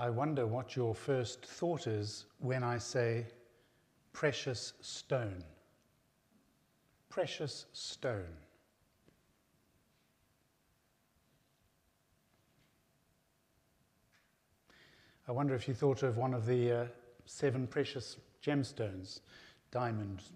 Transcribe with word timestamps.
I 0.00 0.08
wonder 0.08 0.46
what 0.46 0.76
your 0.76 0.94
first 0.94 1.44
thought 1.44 1.86
is 1.86 2.24
when 2.38 2.64
I 2.64 2.78
say 2.78 3.26
precious 4.14 4.72
stone. 4.80 5.44
Precious 7.10 7.66
stone. 7.74 8.34
I 15.28 15.32
wonder 15.32 15.54
if 15.54 15.68
you 15.68 15.74
thought 15.74 16.02
of 16.02 16.16
one 16.16 16.32
of 16.32 16.46
the 16.46 16.72
uh, 16.72 16.86
seven 17.26 17.66
precious 17.66 18.16
gemstones 18.42 19.20
diamonds, 19.70 20.32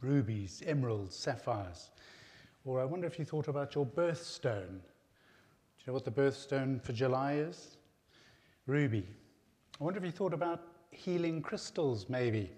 rubies, 0.00 0.62
emeralds, 0.64 1.16
sapphires. 1.16 1.90
Or 2.64 2.80
I 2.80 2.84
wonder 2.84 3.08
if 3.08 3.18
you 3.18 3.24
thought 3.24 3.48
about 3.48 3.74
your 3.74 3.84
birthstone. 3.84 4.78
Do 4.78 5.80
you 5.80 5.86
know 5.88 5.92
what 5.92 6.04
the 6.04 6.12
birthstone 6.12 6.80
for 6.80 6.92
July 6.92 7.32
is? 7.32 7.75
Ruby. 8.66 9.06
I 9.80 9.84
wonder 9.84 9.98
if 9.98 10.04
you 10.04 10.10
thought 10.10 10.34
about 10.34 10.62
healing 10.90 11.42
crystals, 11.42 12.08
maybe. 12.08 12.50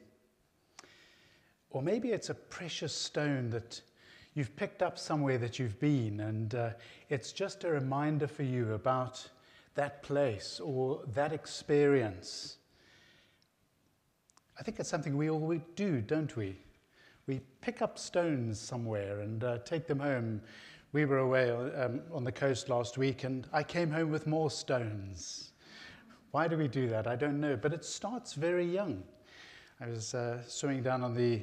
Or 1.71 1.83
maybe 1.83 2.13
it's 2.13 2.31
a 2.31 2.35
precious 2.35 2.95
stone 2.95 3.51
that 3.51 3.81
you've 4.35 4.55
picked 4.57 4.83
up 4.83 4.99
somewhere 4.99 5.37
that 5.39 5.59
you've 5.59 5.79
been, 5.81 6.21
and 6.21 6.55
uh, 6.55 6.71
it's 7.09 7.33
just 7.33 7.65
a 7.65 7.71
reminder 7.71 8.27
for 8.27 8.45
you 8.45 8.73
about 8.75 9.29
that 9.75 10.03
place 10.03 10.61
or 10.63 11.03
that 11.15 11.33
experience. 11.33 12.57
I 14.59 14.63
think 14.63 14.81
it's 14.81 14.89
something 14.89 15.17
we 15.17 15.31
all 15.31 15.55
do, 15.77 16.01
don't 16.01 16.35
we? 16.37 16.57
We 17.27 17.41
pick 17.61 17.83
up 17.83 17.99
stones 17.99 18.59
somewhere 18.59 19.21
and 19.21 19.45
uh, 19.45 19.59
take 19.59 19.87
them 19.87 20.01
home. 20.01 20.41
We 20.93 21.05
were 21.05 21.19
away 21.19 21.51
um, 21.51 22.01
on 22.13 22.25
the 22.25 22.33
coast 22.33 22.69
last 22.69 22.97
week, 22.97 23.25
and 23.25 23.47
I 23.53 23.63
came 23.63 23.91
home 23.91 24.11
with 24.11 24.27
more 24.27 24.51
stones. 24.51 25.48
Why 26.31 26.47
do 26.47 26.59
we 26.59 26.69
do 26.69 26.89
that? 26.89 27.07
I 27.07 27.17
don't 27.17 27.41
know, 27.41 27.57
but 27.57 27.73
it 27.73 27.85
starts 27.85 28.35
very 28.35 28.67
young. 28.67 29.03
I 29.81 29.87
was 29.89 30.15
uh, 30.15 30.43
swimming 30.47 30.83
down 30.83 31.03
on 31.03 31.15
the 31.15 31.43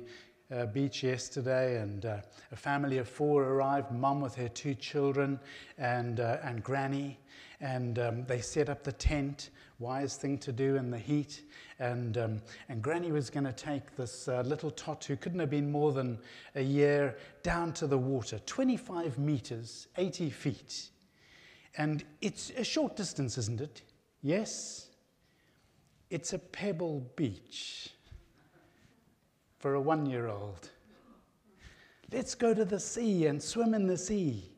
uh, 0.53 0.67
beach 0.67 1.02
yesterday, 1.02 1.81
and 1.81 2.05
uh, 2.05 2.17
a 2.52 2.55
family 2.55 3.00
of 3.00 3.09
four 3.09 3.44
arrived 3.45 3.91
mum 3.91 4.22
with 4.22 4.36
her 4.36 4.47
two 4.47 4.75
children 4.75 5.39
and, 5.80 6.19
uh, 6.19 6.38
and 6.44 6.63
granny. 6.63 7.17
And 7.61 7.97
um, 7.97 8.25
they 8.25 8.41
set 8.41 8.69
up 8.69 8.83
the 8.83 8.91
tent, 8.91 9.50
wise 9.80 10.17
thing 10.17 10.38
to 10.39 10.52
do 10.52 10.75
in 10.75 10.91
the 10.91 11.00
heat. 11.00 11.41
And, 11.80 12.17
um, 12.19 12.41
and 12.69 12.80
granny 12.80 13.11
was 13.11 13.31
going 13.31 13.45
to 13.45 13.53
take 13.53 13.95
this 13.95 14.28
uh, 14.28 14.41
little 14.41 14.69
tot 14.69 15.03
who 15.06 15.16
couldn't 15.16 15.39
have 15.39 15.50
been 15.50 15.72
more 15.72 15.94
than 15.94 16.19
a 16.53 16.61
year 16.61 17.17
down 17.41 17.73
to 17.73 17.88
the 17.88 17.97
water 17.97 18.38
25 18.45 19.17
meters, 19.17 19.88
80 19.97 20.30
feet. 20.30 20.89
And 21.75 22.03
it's 22.22 22.52
a 22.52 22.63
short 22.63 22.95
distance, 22.95 23.39
isn't 23.39 23.61
it? 23.61 23.81
Yes, 24.26 24.88
it's 26.09 26.34
a 26.34 26.40
pebble 26.40 27.12
beach 27.16 27.92
for 29.59 29.76
a 29.76 29.80
one 29.80 30.08
year 30.08 30.30
old. 30.30 30.72
Let's 32.12 32.34
go 32.34 32.52
to 32.52 32.66
the 32.66 32.80
sea 32.80 33.28
and 33.28 33.40
swim 33.40 33.76
in 33.76 33.86
the 33.86 34.00
sea. 34.00 34.50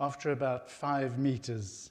After 0.00 0.32
about 0.32 0.70
five 0.70 1.18
meters, 1.18 1.90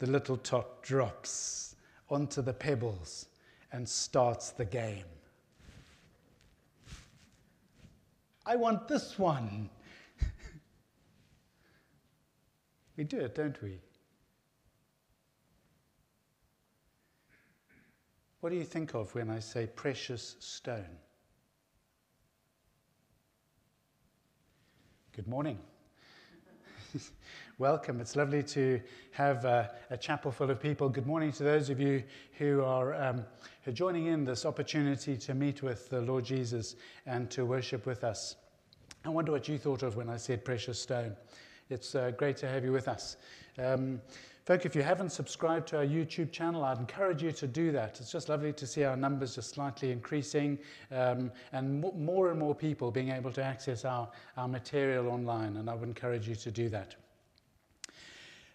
the 0.00 0.08
little 0.08 0.36
tot 0.36 0.82
drops 0.82 1.76
onto 2.08 2.42
the 2.42 2.52
pebbles 2.52 3.26
and 3.70 3.88
starts 3.88 4.50
the 4.50 4.64
game. 4.64 5.04
I 8.44 8.56
want 8.56 8.88
this 8.88 9.16
one. 9.16 9.70
we 12.96 13.04
do 13.04 13.18
it, 13.18 13.36
don't 13.36 13.62
we? 13.62 13.78
What 18.40 18.50
do 18.50 18.56
you 18.56 18.64
think 18.64 18.94
of 18.94 19.14
when 19.14 19.28
I 19.28 19.38
say 19.38 19.66
precious 19.66 20.36
stone? 20.38 20.96
Good 25.14 25.28
morning. 25.28 25.58
Welcome. 27.58 28.00
It's 28.00 28.16
lovely 28.16 28.42
to 28.44 28.80
have 29.10 29.44
uh, 29.44 29.68
a 29.90 29.96
chapel 29.98 30.32
full 30.32 30.50
of 30.50 30.58
people. 30.58 30.88
Good 30.88 31.06
morning 31.06 31.32
to 31.32 31.42
those 31.42 31.68
of 31.68 31.78
you 31.78 32.02
who 32.38 32.62
are, 32.64 32.94
um, 32.94 33.26
who 33.64 33.72
are 33.72 33.74
joining 33.74 34.06
in 34.06 34.24
this 34.24 34.46
opportunity 34.46 35.18
to 35.18 35.34
meet 35.34 35.62
with 35.62 35.90
the 35.90 36.00
Lord 36.00 36.24
Jesus 36.24 36.76
and 37.04 37.30
to 37.32 37.44
worship 37.44 37.84
with 37.84 38.04
us. 38.04 38.36
I 39.04 39.10
wonder 39.10 39.32
what 39.32 39.48
you 39.48 39.58
thought 39.58 39.82
of 39.82 39.96
when 39.96 40.08
I 40.08 40.16
said 40.16 40.46
precious 40.46 40.80
stone. 40.80 41.14
It's 41.68 41.94
uh, 41.94 42.12
great 42.12 42.38
to 42.38 42.48
have 42.48 42.64
you 42.64 42.72
with 42.72 42.88
us. 42.88 43.18
Um, 43.58 44.00
Folk, 44.50 44.66
if 44.66 44.74
you 44.74 44.82
haven't 44.82 45.10
subscribed 45.10 45.68
to 45.68 45.76
our 45.76 45.86
YouTube 45.86 46.32
channel, 46.32 46.64
I'd 46.64 46.80
encourage 46.80 47.22
you 47.22 47.30
to 47.30 47.46
do 47.46 47.70
that. 47.70 48.00
It's 48.00 48.10
just 48.10 48.28
lovely 48.28 48.52
to 48.54 48.66
see 48.66 48.82
our 48.82 48.96
numbers 48.96 49.36
just 49.36 49.50
slightly 49.50 49.92
increasing 49.92 50.58
um, 50.90 51.30
and 51.52 51.80
more 51.80 52.30
and 52.30 52.40
more 52.40 52.52
people 52.52 52.90
being 52.90 53.10
able 53.10 53.30
to 53.30 53.44
access 53.44 53.84
our, 53.84 54.08
our 54.36 54.48
material 54.48 55.06
online, 55.06 55.58
and 55.58 55.70
I 55.70 55.74
would 55.74 55.88
encourage 55.88 56.28
you 56.28 56.34
to 56.34 56.50
do 56.50 56.68
that. 56.68 56.96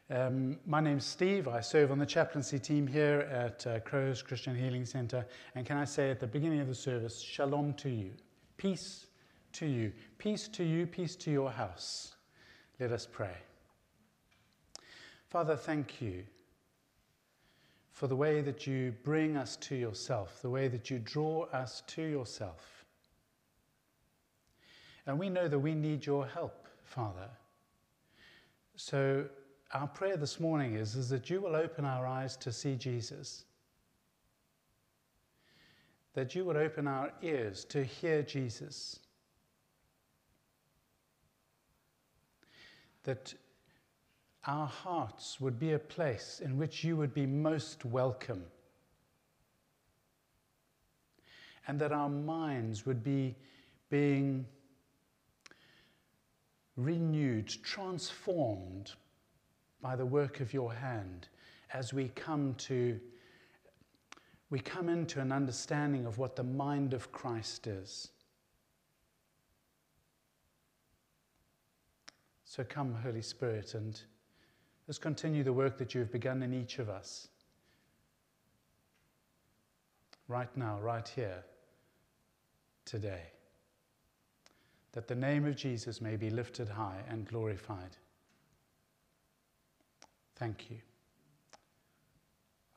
Um, 0.09 0.59
my 0.66 0.81
name's 0.81 1.06
Steve. 1.06 1.47
I 1.47 1.61
serve 1.61 1.94
on 1.94 2.00
the 2.00 2.06
chaplaincy 2.06 2.59
team 2.59 2.85
here 2.88 3.22
at 3.31 3.66
uh, 3.66 3.79
Crowhurst 3.79 4.25
Christian 4.25 4.53
Healing 4.53 4.83
Center. 4.83 5.25
And 5.56 5.66
can 5.66 5.77
I 5.77 5.85
say 5.85 6.12
at 6.12 6.19
the 6.19 6.27
beginning 6.27 6.59
of 6.59 6.67
the 6.67 6.75
service, 6.75 7.22
shalom 7.22 7.73
to 7.75 7.89
you, 7.89 8.12
peace 8.57 9.06
to 9.53 9.66
you, 9.66 9.94
peace 10.17 10.50
to 10.50 10.66
you, 10.66 10.88
peace 10.88 11.16
to 11.16 11.31
your 11.31 11.51
house. 11.51 12.16
Let 12.81 12.91
us 12.91 13.07
pray. 13.09 13.38
Father, 15.28 15.56
thank 15.56 16.02
you 16.02 16.24
for 17.91 18.08
the 18.08 18.16
way 18.16 18.41
that 18.41 18.68
you 18.68 18.94
bring 19.03 19.38
us 19.38 19.56
to 19.56 19.75
yourself, 19.75 20.41
the 20.41 20.50
way 20.50 20.68
that 20.68 20.90
you 20.90 21.00
draw 21.00 21.44
us 21.46 21.81
to 21.88 22.02
yourself. 22.02 22.86
And 25.06 25.18
we 25.18 25.30
know 25.30 25.47
that 25.47 25.59
we 25.59 25.74
need 25.74 26.06
your 26.06 26.25
help, 26.25 26.68
Father. 26.84 27.30
So, 28.75 29.25
our 29.74 29.88
prayer 29.88 30.18
this 30.18 30.40
morning 30.40 30.75
is, 30.75 30.96
is 30.96 31.09
that 31.09 31.30
you 31.30 31.42
will 31.42 31.56
open 31.56 31.86
our 31.86 32.06
eyes 32.06 32.36
to 32.38 32.52
see 32.52 32.75
Jesus, 32.75 33.46
that 36.13 36.36
you 36.36 36.46
would 36.46 36.57
open 36.57 36.88
our 36.88 37.12
ears 37.22 37.66
to 37.66 37.84
hear 37.84 38.22
Jesus, 38.22 39.00
that 43.03 43.34
our 44.47 44.67
hearts 44.67 45.39
would 45.41 45.59
be 45.59 45.73
a 45.73 45.79
place 45.79 46.41
in 46.44 46.57
which 46.57 46.83
you 46.83 46.95
would 46.97 47.13
be 47.13 47.25
most 47.25 47.83
welcome. 47.83 48.44
And 51.67 51.79
that 51.81 51.91
our 51.91 52.09
minds 52.09 52.85
would 52.85 53.03
be 53.03 53.35
being 53.89 54.45
renewed, 56.78 57.47
transformed 57.47 58.91
by 59.81 59.95
the 59.95 60.06
work 60.06 60.41
of 60.41 60.53
your 60.53 60.73
hand 60.73 61.27
as 61.73 61.94
we 61.94 62.09
come 62.09 62.53
to 62.56 63.00
we 64.51 64.59
come 64.59 64.89
into 64.89 65.19
an 65.19 65.31
understanding 65.31 66.06
of 66.06 66.19
what 66.19 66.35
the 66.35 66.44
mind 66.44 66.94
of 66.94 67.12
Christ 67.12 67.65
is. 67.65 68.09
So 72.44 72.63
come, 72.63 72.94
Holy 72.94 73.24
Spirit, 73.24 73.74
and 73.74 74.00
Let's 74.88 74.98
continue 75.00 75.44
the 75.44 75.54
work 75.54 75.78
that 75.80 75.94
you 75.94 76.02
have 76.02 76.12
begun 76.12 76.44
in 76.44 76.54
each 76.54 76.80
of 76.80 76.90
us. 76.90 77.28
Right 80.28 80.56
now, 80.56 80.80
right 80.80 81.08
here, 81.08 81.44
today. 82.86 83.22
That 84.94 85.08
the 85.08 85.16
name 85.16 85.46
of 85.46 85.56
Jesus 85.56 86.02
may 86.02 86.16
be 86.16 86.30
lifted 86.30 86.70
high 86.70 87.04
and 87.10 87.28
glorified. 87.28 87.98
Thank 90.36 90.70
you. 90.70 90.78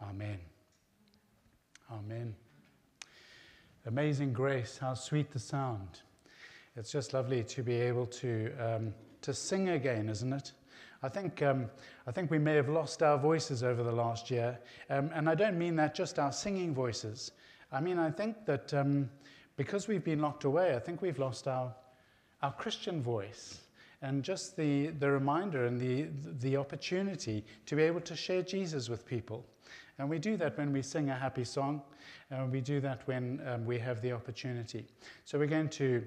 Amen. 0.02 0.38
Amen. 1.92 2.34
Amazing 3.86 4.32
grace, 4.32 4.78
how 4.78 4.94
sweet 4.94 5.30
the 5.30 5.38
sound. 5.38 6.00
It's 6.76 6.92
just 6.92 7.14
lovely 7.14 7.42
to 7.44 7.62
be 7.62 7.74
able 7.74 8.06
to, 8.06 8.52
um, 8.60 8.94
to 9.22 9.32
sing 9.32 9.70
again, 9.70 10.08
isn't 10.08 10.32
it? 10.32 10.52
I 11.02 11.08
think, 11.08 11.42
um, 11.42 11.70
I 12.06 12.10
think 12.10 12.30
we 12.30 12.38
may 12.38 12.54
have 12.54 12.68
lost 12.68 13.02
our 13.02 13.18
voices 13.18 13.62
over 13.62 13.82
the 13.82 13.92
last 13.92 14.30
year. 14.30 14.58
Um, 14.90 15.10
and 15.14 15.28
I 15.28 15.34
don't 15.34 15.58
mean 15.58 15.76
that 15.76 15.94
just 15.94 16.18
our 16.18 16.32
singing 16.32 16.74
voices. 16.74 17.32
I 17.70 17.80
mean, 17.80 17.98
I 17.98 18.10
think 18.10 18.44
that 18.46 18.74
um, 18.74 19.08
because 19.56 19.88
we've 19.88 20.04
been 20.04 20.20
locked 20.20 20.44
away, 20.44 20.74
I 20.74 20.78
think 20.78 21.02
we've 21.02 21.18
lost 21.18 21.46
our, 21.46 21.74
our 22.42 22.52
Christian 22.52 23.02
voice 23.02 23.60
and 24.02 24.22
just 24.22 24.56
the, 24.56 24.88
the 24.88 25.10
reminder 25.10 25.66
and 25.66 25.78
the, 25.80 26.08
the 26.40 26.56
opportunity 26.56 27.44
to 27.66 27.76
be 27.76 27.82
able 27.82 28.00
to 28.00 28.16
share 28.16 28.42
Jesus 28.42 28.88
with 28.88 29.04
people. 29.06 29.44
And 29.98 30.08
we 30.08 30.18
do 30.18 30.36
that 30.36 30.56
when 30.56 30.72
we 30.72 30.82
sing 30.82 31.10
a 31.10 31.14
happy 31.14 31.44
song, 31.44 31.82
and 32.30 32.52
we 32.52 32.60
do 32.60 32.80
that 32.80 33.06
when 33.06 33.40
um, 33.46 33.66
we 33.66 33.78
have 33.80 34.00
the 34.00 34.12
opportunity. 34.12 34.86
So 35.24 35.38
we're 35.38 35.46
going 35.46 35.68
to 35.70 36.04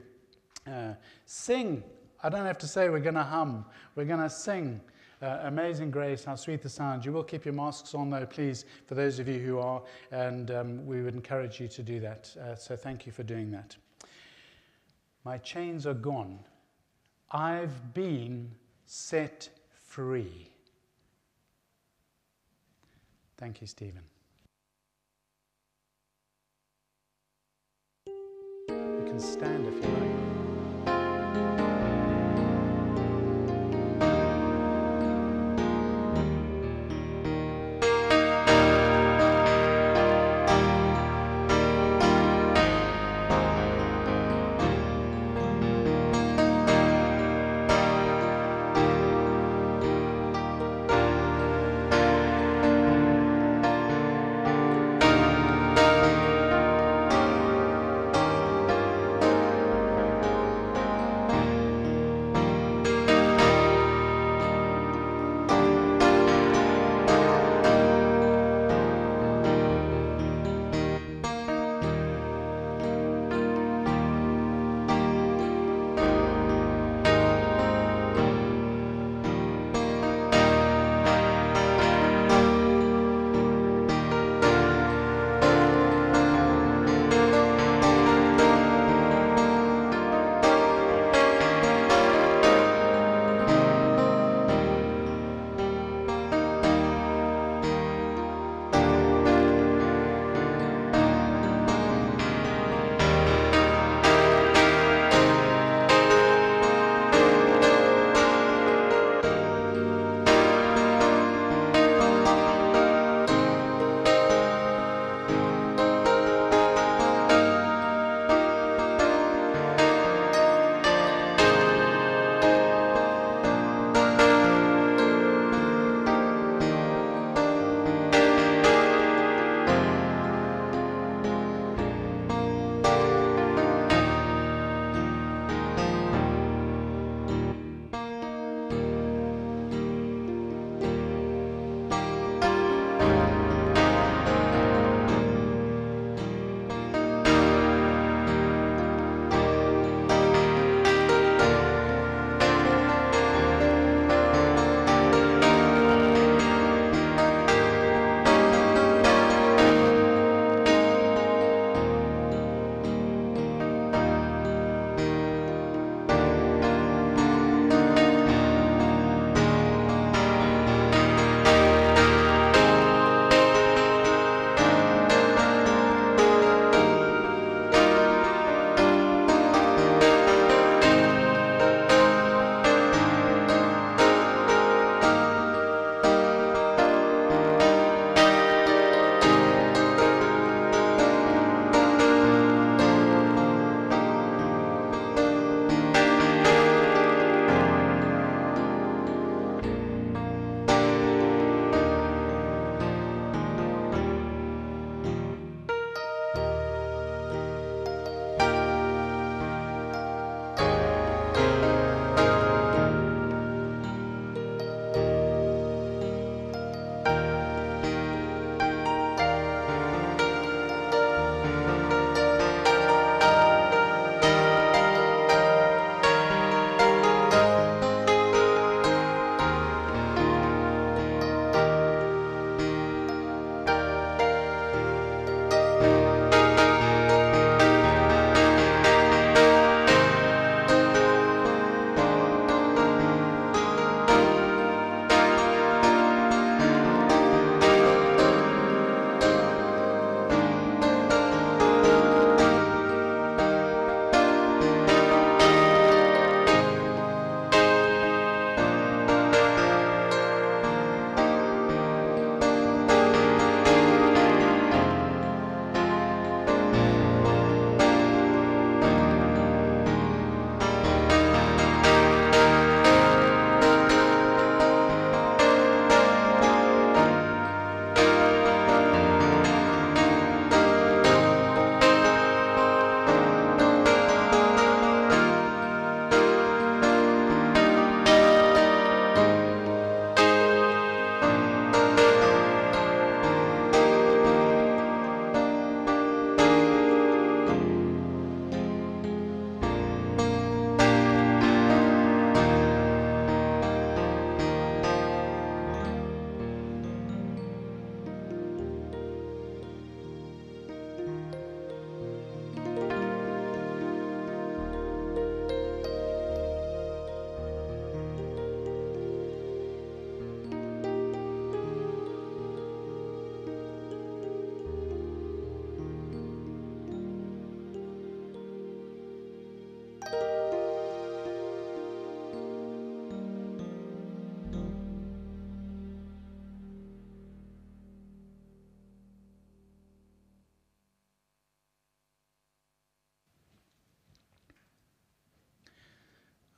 uh, 0.66 0.94
sing 1.26 1.84
I 2.24 2.30
don't 2.30 2.46
have 2.46 2.58
to 2.60 2.68
say 2.68 2.90
we're 2.90 3.00
going 3.00 3.16
to 3.16 3.24
hum. 3.24 3.66
We're 3.96 4.06
going 4.06 4.22
to 4.22 4.30
sing 4.30 4.82
Uh, 5.22 5.38
amazing 5.44 5.92
grace, 5.92 6.26
how 6.26 6.36
sweet 6.36 6.64
the 6.64 6.70
sound. 6.70 7.06
You 7.06 7.14
will 7.14 7.24
keep 7.24 7.46
your 7.46 7.54
masks 7.54 7.94
on, 7.94 8.10
though, 8.10 8.26
please, 8.26 8.66
for 8.88 8.96
those 8.96 9.20
of 9.20 9.28
you 9.28 9.40
who 9.40 9.60
are, 9.60 9.84
and 10.10 10.50
um, 10.50 10.84
we 10.88 11.04
would 11.04 11.14
encourage 11.14 11.62
you 11.62 11.68
to 11.68 11.84
do 11.84 12.00
that. 12.00 12.36
Uh, 12.42 12.56
so 12.56 12.76
thank 12.76 13.06
you 13.06 13.12
for 13.12 13.22
doing 13.22 13.52
that. 13.52 13.78
My 15.24 15.38
chains 15.38 15.86
are 15.86 15.94
gone. 15.94 16.40
I've 17.30 17.94
been 17.94 18.50
set 18.88 19.50
free. 19.70 20.50
Thank 23.38 23.62
you, 23.62 23.68
Stephen. 23.68 24.02
You 28.08 29.04
can 29.06 29.20
stand 29.20 29.68
if 29.68 29.76
you 29.76 29.92
like. 30.00 30.21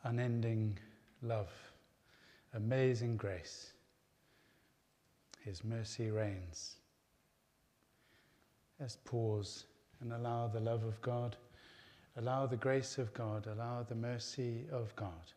Unending 0.03 0.77
love, 1.21 1.51
amazing 2.53 3.17
grace. 3.17 3.71
His 5.43 5.63
mercy 5.63 6.09
reigns. 6.09 6.75
Let's 8.79 8.97
pause 9.05 9.65
and 10.01 10.13
allow 10.13 10.47
the 10.47 10.59
love 10.59 10.83
of 10.83 11.01
God, 11.01 11.35
allow 12.17 12.45
the 12.45 12.57
grace 12.57 12.97
of 12.97 13.13
God, 13.13 13.47
allow 13.47 13.83
the 13.83 13.95
mercy 13.95 14.65
of 14.71 14.95
God 14.95 15.33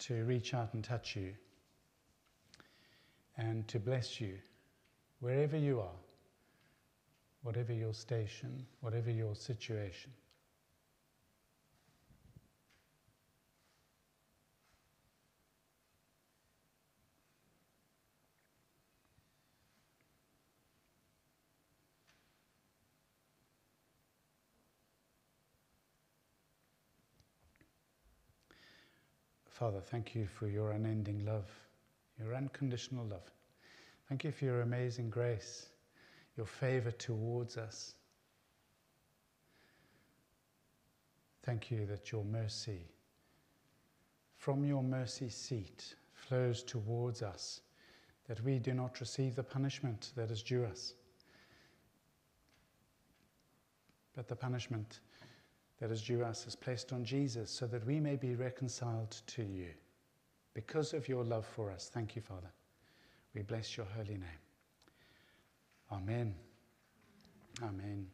to 0.00 0.24
reach 0.24 0.54
out 0.54 0.74
and 0.74 0.82
touch 0.82 1.16
you 1.16 1.32
and 3.36 3.66
to 3.68 3.78
bless 3.78 4.20
you 4.20 4.34
wherever 5.20 5.56
you 5.56 5.80
are, 5.80 6.00
whatever 7.42 7.72
your 7.72 7.94
station, 7.94 8.66
whatever 8.80 9.10
your 9.10 9.34
situation. 9.34 10.10
Father, 29.64 29.80
thank 29.80 30.14
you 30.14 30.26
for 30.26 30.46
your 30.46 30.72
unending 30.72 31.24
love, 31.24 31.50
your 32.18 32.34
unconditional 32.34 33.06
love. 33.06 33.32
Thank 34.10 34.22
you 34.22 34.30
for 34.30 34.44
your 34.44 34.60
amazing 34.60 35.08
grace, 35.08 35.70
your 36.36 36.44
favor 36.44 36.90
towards 36.90 37.56
us. 37.56 37.94
Thank 41.44 41.70
you 41.70 41.86
that 41.86 42.12
your 42.12 42.26
mercy, 42.26 42.90
from 44.36 44.66
your 44.66 44.82
mercy 44.82 45.30
seat, 45.30 45.94
flows 46.12 46.62
towards 46.62 47.22
us, 47.22 47.62
that 48.28 48.44
we 48.44 48.58
do 48.58 48.74
not 48.74 49.00
receive 49.00 49.34
the 49.34 49.42
punishment 49.42 50.12
that 50.14 50.30
is 50.30 50.42
due 50.42 50.66
us, 50.66 50.92
but 54.14 54.28
the 54.28 54.36
punishment 54.36 55.00
that 55.84 55.92
is 55.92 56.00
due 56.00 56.24
us 56.24 56.46
is 56.46 56.56
placed 56.56 56.94
on 56.94 57.04
Jesus 57.04 57.50
so 57.50 57.66
that 57.66 57.84
we 57.84 58.00
may 58.00 58.16
be 58.16 58.34
reconciled 58.34 59.20
to 59.26 59.42
you. 59.42 59.68
Because 60.54 60.94
of 60.94 61.10
your 61.10 61.22
love 61.22 61.44
for 61.44 61.70
us. 61.70 61.90
Thank 61.92 62.16
you, 62.16 62.22
Father. 62.22 62.50
We 63.34 63.42
bless 63.42 63.76
your 63.76 63.84
holy 63.94 64.14
name. 64.14 64.40
Amen. 65.92 66.34
Amen. 67.62 68.06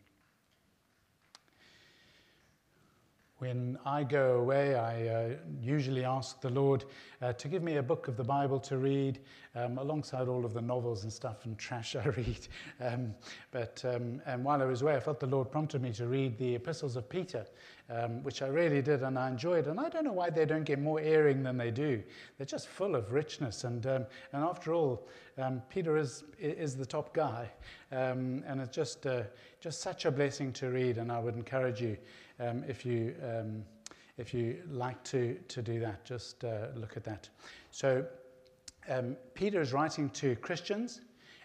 When 3.40 3.78
I 3.86 4.04
go 4.04 4.36
away, 4.36 4.74
I 4.74 5.08
uh, 5.08 5.28
usually 5.62 6.04
ask 6.04 6.42
the 6.42 6.50
Lord 6.50 6.84
uh, 7.22 7.32
to 7.32 7.48
give 7.48 7.62
me 7.62 7.76
a 7.76 7.82
book 7.82 8.06
of 8.06 8.18
the 8.18 8.22
Bible 8.22 8.60
to 8.60 8.76
read, 8.76 9.18
um, 9.54 9.78
alongside 9.78 10.28
all 10.28 10.44
of 10.44 10.52
the 10.52 10.60
novels 10.60 11.04
and 11.04 11.12
stuff 11.12 11.46
and 11.46 11.56
trash 11.56 11.96
I 12.04 12.04
read. 12.08 12.48
Um, 12.82 13.14
but 13.50 13.82
um, 13.86 14.20
and 14.26 14.44
while 14.44 14.60
I 14.60 14.66
was 14.66 14.82
away, 14.82 14.94
I 14.94 15.00
felt 15.00 15.20
the 15.20 15.26
Lord 15.26 15.50
prompted 15.50 15.80
me 15.80 15.90
to 15.94 16.06
read 16.06 16.36
the 16.36 16.56
epistles 16.56 16.96
of 16.96 17.08
Peter, 17.08 17.46
um, 17.88 18.22
which 18.24 18.42
I 18.42 18.48
really 18.48 18.82
did 18.82 19.02
and 19.02 19.18
I 19.18 19.30
enjoyed. 19.30 19.68
And 19.68 19.80
I 19.80 19.88
don't 19.88 20.04
know 20.04 20.12
why 20.12 20.28
they 20.28 20.44
don't 20.44 20.64
get 20.64 20.78
more 20.78 21.00
airing 21.00 21.42
than 21.42 21.56
they 21.56 21.70
do. 21.70 22.02
They're 22.36 22.44
just 22.44 22.68
full 22.68 22.94
of 22.94 23.10
richness. 23.10 23.64
And, 23.64 23.86
um, 23.86 24.04
and 24.34 24.44
after 24.44 24.74
all, 24.74 25.08
um, 25.38 25.62
Peter 25.70 25.96
is, 25.96 26.24
is 26.38 26.76
the 26.76 26.84
top 26.84 27.14
guy. 27.14 27.50
and 27.90 28.60
it's 28.60 28.76
just, 28.76 29.06
uh, 29.06 29.22
just 29.60 29.80
such 29.80 30.04
a 30.04 30.10
blessing 30.10 30.52
to 30.52 30.68
read. 30.68 30.98
And 30.98 31.10
I 31.10 31.18
would 31.20 31.36
encourage 31.36 31.80
you 31.80 31.96
um, 32.40 32.64
if 32.66 32.84
you 32.84 33.14
um, 33.22 33.64
if 34.16 34.34
you 34.34 34.62
like 34.70 35.02
to 35.04 35.34
to 35.48 35.62
do 35.62 35.78
that, 35.80 36.04
just 36.04 36.44
uh, 36.44 36.68
look 36.74 36.96
at 36.96 37.04
that. 37.04 37.28
So 37.70 38.04
um, 38.88 39.16
Peter 39.34 39.60
is 39.60 39.72
writing 39.72 40.10
to 40.10 40.36
Christians. 40.36 41.00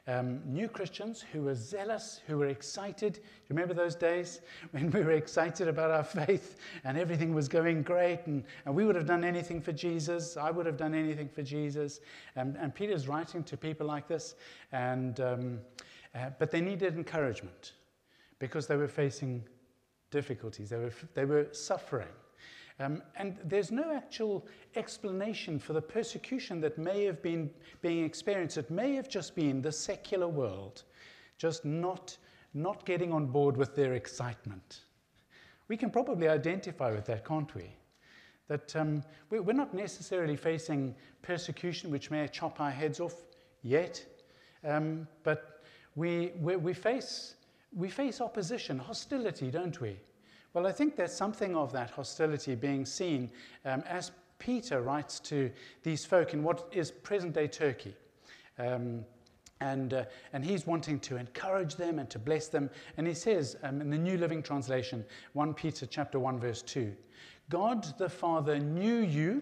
Um, 0.08 0.42
new 0.46 0.68
Christians 0.68 1.26
who 1.34 1.42
were 1.42 1.56
zealous, 1.56 2.22
who 2.28 2.38
were 2.38 2.48
excited. 2.48 3.18
You 3.18 3.56
remember 3.56 3.74
those 3.74 3.96
days 3.96 4.42
when 4.72 4.92
we 4.92 5.02
were 5.02 5.14
excited 5.14 5.68
about 5.68 5.90
our 5.90 6.04
faith 6.04 6.58
and 6.84 6.96
everything 6.96 7.34
was 7.34 7.48
going 7.48 7.82
great 7.82 8.20
and, 8.28 8.44
and 8.66 8.76
we 8.76 8.86
would 8.86 8.96
have 8.96 9.08
done 9.08 9.24
anything 9.24 9.60
for 9.60 9.72
Jesus? 9.72 10.38
I 10.38 10.52
would 10.52 10.68
have 10.68 10.78
done 10.78 10.94
anything 10.94 11.28
for 11.28 11.42
Jesus. 11.42 12.02
And, 12.36 12.56
and 12.58 12.74
Peter's 12.74 13.08
writing 13.08 13.44
to 13.46 13.58
people 13.58 13.88
like 13.88 14.08
this, 14.08 14.36
and, 14.72 15.20
um, 15.22 15.60
uh, 16.14 16.30
but 16.38 16.52
they 16.52 16.62
needed 16.62 16.96
encouragement 16.96 17.74
because 18.38 18.68
they 18.68 18.76
were 18.76 18.88
facing 18.88 19.44
difficulties, 20.16 20.70
they 20.70 20.78
were, 20.78 20.94
they 21.14 21.26
were 21.26 21.48
suffering. 21.52 22.16
Um, 22.80 23.02
and 23.18 23.38
there's 23.44 23.72
no 23.72 23.94
actual 23.94 24.48
explanation 24.76 25.60
for 25.60 25.74
the 25.74 25.82
persecution 25.82 26.62
that 26.62 26.78
may 26.78 27.04
have 27.04 27.22
been 27.22 27.50
being 27.82 28.06
experienced. 28.06 28.58
It 28.58 28.72
may 28.72 28.96
have 28.96 29.10
just 29.10 29.36
been 29.36 29.62
the 29.62 29.72
secular 29.72 30.28
world 30.28 30.84
just 31.38 31.66
not, 31.66 32.18
not 32.54 32.86
getting 32.86 33.12
on 33.12 33.26
board 33.28 33.58
with 33.58 33.76
their 33.76 33.94
excitement. 33.94 34.86
We 35.68 35.78
can 35.78 35.90
probably 35.90 36.30
identify 36.30 36.92
with 36.92 37.06
that, 37.06 37.26
can't 37.26 37.54
we? 37.54 37.76
That 38.48 38.76
um, 38.76 39.04
we're 39.30 39.54
not 39.54 39.74
necessarily 39.74 40.38
facing 40.38 40.96
persecution 41.24 41.92
which 41.92 42.12
may 42.12 42.28
chop 42.28 42.62
our 42.62 42.72
heads 42.72 43.00
off 43.00 43.16
yet, 43.64 44.06
um, 44.64 45.08
but 45.24 45.62
we, 45.96 46.32
we, 46.40 46.56
we 46.56 46.74
face 46.74 47.36
we 47.76 47.90
face 47.90 48.22
opposition, 48.22 48.80
hostility, 48.80 49.52
don't 49.52 49.80
we? 49.82 50.00
Well, 50.54 50.66
I 50.66 50.72
think 50.72 50.96
there's 50.96 51.14
something 51.14 51.56
of 51.56 51.74
that 51.74 51.90
hostility 51.90 52.56
being 52.56 52.86
seen 52.86 53.30
um, 53.66 53.84
as 53.86 54.12
Peter 54.40 54.82
writes 54.82 55.20
to 55.20 55.52
these 55.84 56.06
folk 56.06 56.34
in 56.34 56.44
what 56.44 56.70
is 56.72 56.90
present 56.90 57.34
day 57.34 57.48
Turkey. 57.48 57.94
Um, 58.58 59.04
and, 59.62 59.94
uh, 59.94 60.06
and 60.34 60.44
he's 60.44 60.66
wanting 60.66 61.00
to 61.02 61.18
encourage 61.18 61.76
them 61.76 62.00
and 62.00 62.10
to 62.10 62.20
bless 62.20 62.48
them. 62.48 62.70
And 62.98 63.08
he 63.08 63.14
says 63.14 63.58
um, 63.64 63.82
in 63.82 63.90
the 63.90 63.98
New 63.98 64.18
Living 64.18 64.42
Translation, 64.42 65.06
1 65.34 65.54
Peter 65.54 65.86
chapter 65.86 66.20
1, 66.20 66.40
verse 66.40 66.62
2, 66.62 66.94
God 67.50 67.86
the 67.98 68.10
Father 68.10 68.60
knew 68.60 69.00
you 69.00 69.42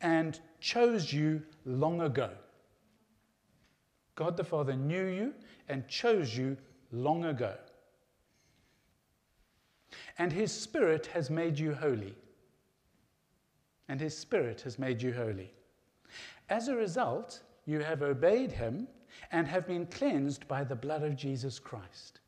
and 0.00 0.38
chose 0.60 1.12
you 1.12 1.42
long 1.64 2.02
ago. 2.02 2.30
God 4.16 4.36
the 4.36 4.44
Father 4.44 4.74
knew 4.74 5.06
you 5.06 5.34
and 5.68 5.86
chose 5.88 6.36
you 6.36 6.56
long 6.94 7.24
ago. 7.24 7.54
And 10.18 10.32
his 10.32 10.52
spirit 10.52 11.06
has 11.06 11.30
made 11.30 11.58
you 11.58 11.74
holy. 11.74 12.14
And 13.88 14.00
his 14.00 14.16
spirit 14.16 14.62
has 14.62 14.78
made 14.78 15.02
you 15.02 15.12
holy. 15.12 15.52
As 16.48 16.68
a 16.68 16.76
result, 16.76 17.40
you 17.66 17.80
have 17.80 18.02
obeyed 18.02 18.52
him 18.52 18.88
and 19.32 19.46
have 19.46 19.66
been 19.66 19.86
cleansed 19.86 20.46
by 20.48 20.64
the 20.64 20.76
blood 20.76 21.02
of 21.02 21.16
Jesus 21.16 21.58
Christ. 21.58 22.20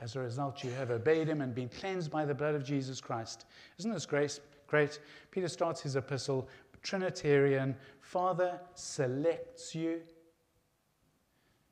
As 0.00 0.14
a 0.14 0.20
result, 0.20 0.62
you 0.62 0.70
have 0.72 0.90
obeyed 0.90 1.28
him 1.28 1.40
and 1.40 1.54
been 1.54 1.68
cleansed 1.68 2.10
by 2.10 2.24
the 2.24 2.34
blood 2.34 2.54
of 2.54 2.64
Jesus 2.64 3.00
Christ. 3.00 3.46
Isn't 3.78 3.92
this 3.92 4.06
great? 4.06 4.38
Great. 4.66 5.00
Peter 5.30 5.48
starts 5.48 5.80
his 5.80 5.96
epistle 5.96 6.48
Trinitarian. 6.82 7.76
Father 8.00 8.60
selects 8.74 9.74
you, 9.74 10.00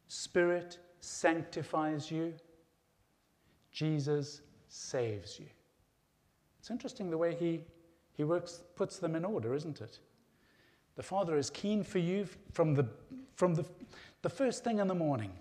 Spirit 0.09 0.79
sanctifies 1.07 2.11
you, 2.11 2.35
Jesus 3.71 4.43
saves 4.69 5.39
you. 5.39 5.47
It's 6.59 6.71
interesting 6.71 7.11
the 7.11 7.19
way 7.19 7.35
he, 7.35 7.61
he 8.13 8.25
works, 8.25 8.63
puts 8.75 8.99
them 8.99 9.15
in 9.15 9.25
order, 9.25 9.55
isn't 9.55 9.81
it? 9.81 10.01
The 10.97 11.03
Father 11.03 11.37
is 11.37 11.51
keen 11.51 11.85
for 11.85 11.99
you 11.99 12.27
from, 12.53 12.75
the, 12.75 12.87
from 13.37 13.55
the, 13.55 13.65
the 14.23 14.31
first 14.31 14.65
thing 14.65 14.79
in 14.79 14.89
the 14.89 14.95
morning, 14.95 15.33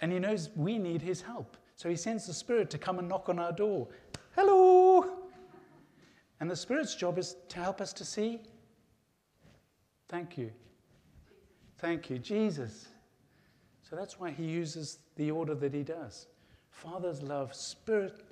and 0.00 0.12
He 0.12 0.18
knows 0.18 0.50
we 0.56 0.78
need 0.78 1.00
His 1.00 1.22
help. 1.22 1.56
So 1.76 1.88
He 1.88 1.96
sends 1.96 2.26
the 2.26 2.34
Spirit 2.34 2.70
to 2.70 2.78
come 2.78 2.98
and 2.98 3.08
knock 3.08 3.28
on 3.28 3.38
our 3.38 3.52
door. 3.52 3.88
Hello! 4.34 5.08
And 6.40 6.50
the 6.50 6.56
Spirit's 6.56 6.94
job 6.94 7.18
is 7.18 7.36
to 7.48 7.60
help 7.60 7.80
us 7.80 7.92
to 7.94 8.04
see. 8.04 8.40
Thank 10.08 10.36
you. 10.36 10.50
Thank 11.78 12.10
you, 12.10 12.18
Jesus. 12.18 12.88
So 13.94 14.00
that's 14.00 14.18
why 14.18 14.32
he 14.32 14.44
uses 14.44 14.98
the 15.14 15.30
order 15.30 15.54
that 15.54 15.72
he 15.72 15.84
does. 15.84 16.26
Father's 16.68 17.22
love, 17.22 17.54
Spirit 17.54 18.24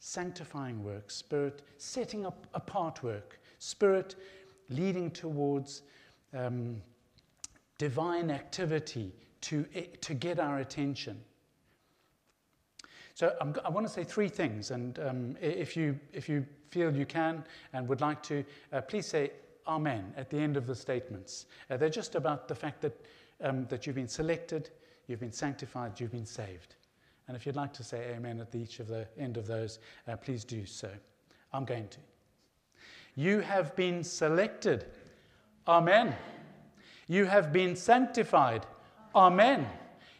sanctifying 0.00 0.84
work, 0.84 1.10
Spirit 1.10 1.62
setting 1.78 2.26
up 2.26 2.46
apart 2.52 3.02
work, 3.02 3.40
Spirit 3.58 4.16
leading 4.68 5.10
towards 5.10 5.80
um, 6.34 6.82
divine 7.78 8.30
activity 8.30 9.10
to, 9.40 9.64
to 10.02 10.12
get 10.12 10.38
our 10.38 10.58
attention. 10.58 11.18
So 13.14 13.34
I'm, 13.40 13.54
i 13.64 13.70
want 13.70 13.86
to 13.86 13.92
say 13.92 14.04
three 14.04 14.28
things, 14.28 14.72
and 14.72 14.98
um, 14.98 15.36
if, 15.40 15.74
you, 15.74 15.98
if 16.12 16.28
you 16.28 16.44
feel 16.68 16.94
you 16.94 17.06
can 17.06 17.42
and 17.72 17.88
would 17.88 18.02
like 18.02 18.22
to, 18.24 18.44
uh, 18.74 18.82
please 18.82 19.06
say 19.06 19.30
Amen 19.66 20.12
at 20.18 20.28
the 20.28 20.36
end 20.36 20.58
of 20.58 20.66
the 20.66 20.74
statements. 20.74 21.46
Uh, 21.70 21.78
they're 21.78 21.88
just 21.88 22.14
about 22.14 22.46
the 22.46 22.54
fact 22.54 22.82
that, 22.82 23.00
um, 23.40 23.64
that 23.70 23.86
you've 23.86 23.96
been 23.96 24.06
selected, 24.06 24.68
You've 25.08 25.20
been 25.20 25.32
sanctified, 25.32 25.98
you've 25.98 26.12
been 26.12 26.26
saved. 26.26 26.76
And 27.26 27.36
if 27.36 27.44
you'd 27.44 27.56
like 27.56 27.72
to 27.74 27.84
say 27.84 28.14
amen 28.14 28.40
at 28.40 28.54
each 28.54 28.78
of 28.78 28.88
the 28.88 29.06
end 29.18 29.36
of 29.36 29.46
those, 29.46 29.80
uh, 30.06 30.16
please 30.16 30.44
do 30.44 30.64
so. 30.64 30.90
I'm 31.52 31.64
going 31.64 31.88
to. 31.88 31.98
You 33.16 33.40
have 33.40 33.74
been 33.74 34.04
selected. 34.04 34.86
Amen. 35.66 36.14
You 37.08 37.24
have 37.24 37.52
been 37.52 37.74
sanctified. 37.74 38.66
Amen. 39.14 39.66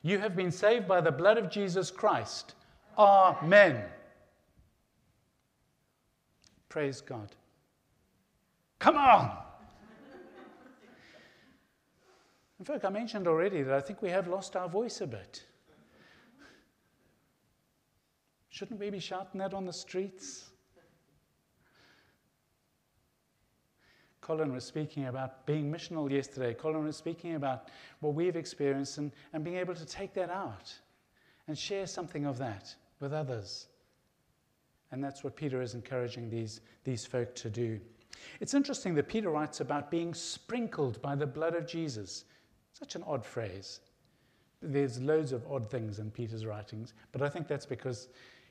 You 0.02 0.18
have 0.18 0.34
been 0.34 0.50
saved 0.50 0.88
by 0.88 1.00
the 1.00 1.12
blood 1.12 1.38
of 1.38 1.50
Jesus 1.50 1.90
Christ. 1.90 2.54
Amen. 2.98 3.84
Praise 6.68 7.00
God. 7.00 7.34
Come 8.78 8.96
on. 8.96 9.36
In 12.58 12.64
fact, 12.64 12.84
I 12.84 12.90
mentioned 12.90 13.28
already 13.28 13.62
that 13.62 13.74
I 13.74 13.80
think 13.80 14.02
we 14.02 14.10
have 14.10 14.26
lost 14.26 14.56
our 14.56 14.68
voice 14.68 15.00
a 15.00 15.06
bit. 15.06 15.44
Shouldn't 18.50 18.80
we 18.80 18.90
be 18.90 18.98
shouting 18.98 19.38
that 19.38 19.54
on 19.54 19.64
the 19.66 19.72
streets? 19.72 20.50
Colin 24.20 24.52
was 24.52 24.64
speaking 24.64 25.06
about 25.06 25.46
being 25.46 25.72
missional 25.72 26.10
yesterday. 26.10 26.52
Colin 26.52 26.84
was 26.84 26.96
speaking 26.96 27.36
about 27.36 27.68
what 28.00 28.14
we've 28.14 28.36
experienced 28.36 28.98
and, 28.98 29.12
and 29.32 29.44
being 29.44 29.56
able 29.56 29.74
to 29.74 29.86
take 29.86 30.12
that 30.14 30.28
out 30.28 30.74
and 31.46 31.56
share 31.56 31.86
something 31.86 32.26
of 32.26 32.36
that 32.38 32.74
with 33.00 33.12
others. 33.12 33.68
And 34.90 35.02
that's 35.02 35.22
what 35.22 35.36
Peter 35.36 35.62
is 35.62 35.74
encouraging 35.74 36.28
these, 36.28 36.60
these 36.84 37.06
folk 37.06 37.34
to 37.36 37.48
do. 37.48 37.80
It's 38.40 38.54
interesting 38.54 38.94
that 38.96 39.08
Peter 39.08 39.30
writes 39.30 39.60
about 39.60 39.90
being 39.90 40.12
sprinkled 40.12 41.00
by 41.00 41.14
the 41.14 41.26
blood 41.26 41.54
of 41.54 41.66
Jesus. 41.66 42.24
Such 42.78 42.94
an 42.94 43.02
odd 43.06 43.24
phrase. 43.24 43.80
There's 44.60 45.00
loads 45.00 45.32
of 45.32 45.44
odd 45.50 45.70
things 45.70 45.98
in 45.98 46.10
Peter's 46.10 46.44
writings, 46.44 46.94
but 47.12 47.22
I 47.22 47.28
think 47.28 47.48
that's 47.48 47.66
because 47.66 48.08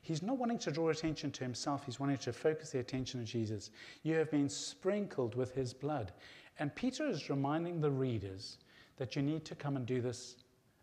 He's 0.08 0.24
not 0.24 0.38
wanting 0.38 0.60
to 0.60 0.72
draw 0.72 0.88
attention 0.88 1.32
to 1.32 1.44
himself, 1.44 1.86
he's 1.86 2.00
wanting 2.00 2.16
to 2.20 2.32
focus 2.32 2.70
the 2.70 2.80
attention 2.80 3.20
on 3.20 3.26
Jesus. 3.26 3.72
You 4.04 4.16
have 4.16 4.32
been 4.32 4.48
sprinkled 4.48 5.36
with 5.36 5.54
his 5.54 5.74
blood. 5.74 6.14
And 6.60 6.74
Peter 6.74 7.06
is 7.10 7.30
reminding 7.30 7.82
the 7.82 7.92
readers 7.92 8.58
that 8.96 9.18
you 9.18 9.22
need 9.22 9.44
to 9.44 9.54
come 9.54 9.76
and 9.76 9.86
do 9.86 10.00
this 10.00 10.38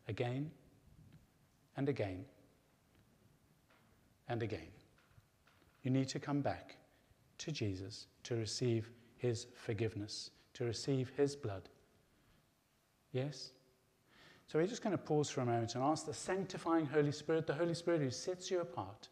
again 0.09 0.50
and 1.78 1.88
again 1.88 2.26
and 4.28 4.42
again. 4.42 4.68
You 5.85 5.90
need 5.90 6.09
to 6.09 6.18
come 6.18 6.42
back 6.42 6.76
to 7.38 7.50
Jesus 7.50 8.09
to 8.24 8.37
receive 8.37 8.90
his 9.16 9.46
forgiveness, 9.54 10.33
to 10.52 10.64
receive 10.64 11.11
his 11.16 11.35
blood. 11.35 11.70
Yes? 13.14 13.53
So 14.48 14.59
we're 14.59 14.66
just 14.66 14.83
going 14.83 14.96
to 14.96 15.03
pause 15.03 15.31
for 15.31 15.40
a 15.40 15.46
moment 15.46 15.74
and 15.77 15.85
ask 15.85 16.05
the 16.05 16.12
sanctifying 16.12 16.85
Holy 16.85 17.12
Spirit, 17.12 17.46
the 17.46 17.55
Holy 17.55 17.72
Spirit 17.72 18.03
who 18.03 18.11
sets 18.11 18.50
you 18.50 18.61
apart, 18.61 19.09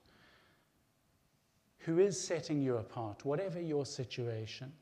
who 1.78 2.00
is 2.00 2.20
setting 2.20 2.60
you 2.60 2.76
apart, 2.76 3.24
whatever 3.24 3.60
your 3.60 3.86
situation. 3.86 4.72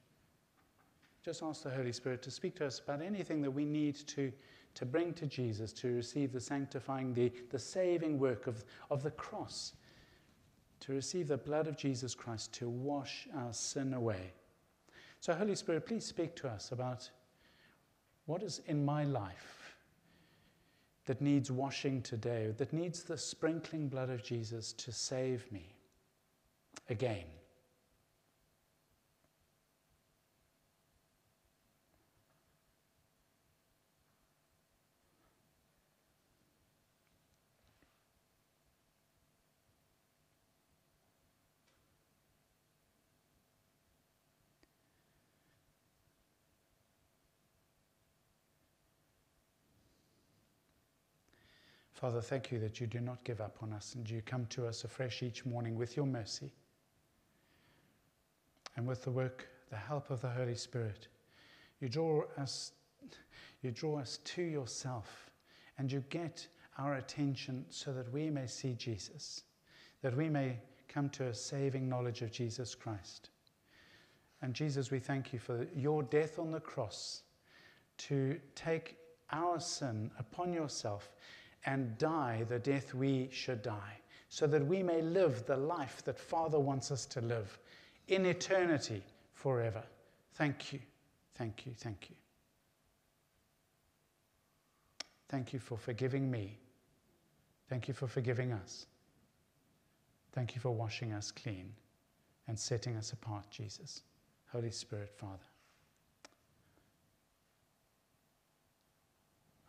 Just 1.22 1.42
ask 1.42 1.62
the 1.62 1.70
Holy 1.70 1.92
Spirit 1.92 2.22
to 2.22 2.30
speak 2.30 2.56
to 2.56 2.66
us 2.66 2.80
about 2.80 3.02
anything 3.02 3.42
that 3.42 3.50
we 3.50 3.64
need 3.64 3.94
to, 4.08 4.32
to 4.74 4.86
bring 4.86 5.12
to 5.14 5.26
Jesus 5.26 5.72
to 5.74 5.94
receive 5.94 6.32
the 6.32 6.40
sanctifying, 6.40 7.12
the, 7.12 7.30
the 7.50 7.58
saving 7.58 8.18
work 8.18 8.46
of, 8.46 8.64
of 8.90 9.02
the 9.02 9.10
cross, 9.12 9.74
to 10.80 10.92
receive 10.92 11.28
the 11.28 11.36
blood 11.36 11.66
of 11.66 11.76
Jesus 11.76 12.14
Christ 12.14 12.54
to 12.54 12.70
wash 12.70 13.28
our 13.36 13.52
sin 13.52 13.92
away. 13.92 14.32
So, 15.20 15.34
Holy 15.34 15.54
Spirit, 15.54 15.84
please 15.84 16.06
speak 16.06 16.34
to 16.36 16.48
us 16.48 16.72
about 16.72 17.10
what 18.30 18.44
is 18.44 18.60
in 18.68 18.84
my 18.84 19.02
life 19.02 19.74
that 21.06 21.20
needs 21.20 21.50
washing 21.50 22.00
today, 22.00 22.54
that 22.58 22.72
needs 22.72 23.02
the 23.02 23.18
sprinkling 23.18 23.88
blood 23.88 24.08
of 24.08 24.22
Jesus 24.22 24.72
to 24.74 24.92
save 24.92 25.50
me 25.50 25.66
again. 26.88 27.24
Father, 52.00 52.22
thank 52.22 52.50
you 52.50 52.58
that 52.60 52.80
you 52.80 52.86
do 52.86 52.98
not 52.98 53.22
give 53.24 53.42
up 53.42 53.58
on 53.60 53.74
us 53.74 53.94
and 53.94 54.08
you 54.08 54.22
come 54.24 54.46
to 54.46 54.66
us 54.66 54.84
afresh 54.84 55.22
each 55.22 55.44
morning 55.44 55.76
with 55.76 55.98
your 55.98 56.06
mercy 56.06 56.50
and 58.76 58.88
with 58.88 59.04
the 59.04 59.10
work, 59.10 59.46
the 59.68 59.76
help 59.76 60.08
of 60.08 60.22
the 60.22 60.30
Holy 60.30 60.54
Spirit, 60.54 61.08
you 61.78 61.90
draw 61.90 62.22
us, 62.38 62.72
you 63.60 63.70
draw 63.70 63.98
us 63.98 64.18
to 64.24 64.40
yourself, 64.40 65.30
and 65.76 65.92
you 65.92 66.02
get 66.08 66.46
our 66.78 66.94
attention 66.94 67.66
so 67.68 67.92
that 67.92 68.10
we 68.10 68.30
may 68.30 68.46
see 68.46 68.72
Jesus, 68.72 69.42
that 70.00 70.16
we 70.16 70.30
may 70.30 70.56
come 70.88 71.10
to 71.10 71.26
a 71.26 71.34
saving 71.34 71.86
knowledge 71.86 72.22
of 72.22 72.32
Jesus 72.32 72.74
Christ. 72.74 73.28
And 74.40 74.54
Jesus, 74.54 74.90
we 74.90 75.00
thank 75.00 75.34
you 75.34 75.38
for 75.38 75.66
your 75.76 76.02
death 76.04 76.38
on 76.38 76.50
the 76.50 76.60
cross 76.60 77.24
to 77.98 78.40
take 78.54 78.96
our 79.32 79.60
sin 79.60 80.10
upon 80.18 80.54
yourself 80.54 81.10
and 81.66 81.96
die 81.98 82.44
the 82.48 82.58
death 82.58 82.94
we 82.94 83.28
should 83.30 83.62
die, 83.62 83.98
so 84.28 84.46
that 84.46 84.64
we 84.64 84.82
may 84.82 85.02
live 85.02 85.44
the 85.46 85.56
life 85.56 86.02
that 86.04 86.18
Father 86.18 86.58
wants 86.58 86.90
us 86.90 87.06
to 87.06 87.20
live 87.20 87.58
in 88.08 88.26
eternity 88.26 89.02
forever. 89.34 89.82
Thank 90.34 90.72
you, 90.72 90.80
thank 91.34 91.66
you, 91.66 91.72
thank 91.76 92.08
you. 92.10 92.16
Thank 95.28 95.52
you 95.52 95.60
for 95.60 95.78
forgiving 95.78 96.30
me. 96.30 96.58
Thank 97.68 97.86
you 97.86 97.94
for 97.94 98.08
forgiving 98.08 98.52
us. 98.52 98.86
Thank 100.32 100.54
you 100.54 100.60
for 100.60 100.70
washing 100.70 101.12
us 101.12 101.30
clean 101.30 101.72
and 102.48 102.58
setting 102.58 102.96
us 102.96 103.12
apart, 103.12 103.44
Jesus. 103.50 104.02
Holy 104.52 104.72
Spirit, 104.72 105.12
Father. 105.16 105.38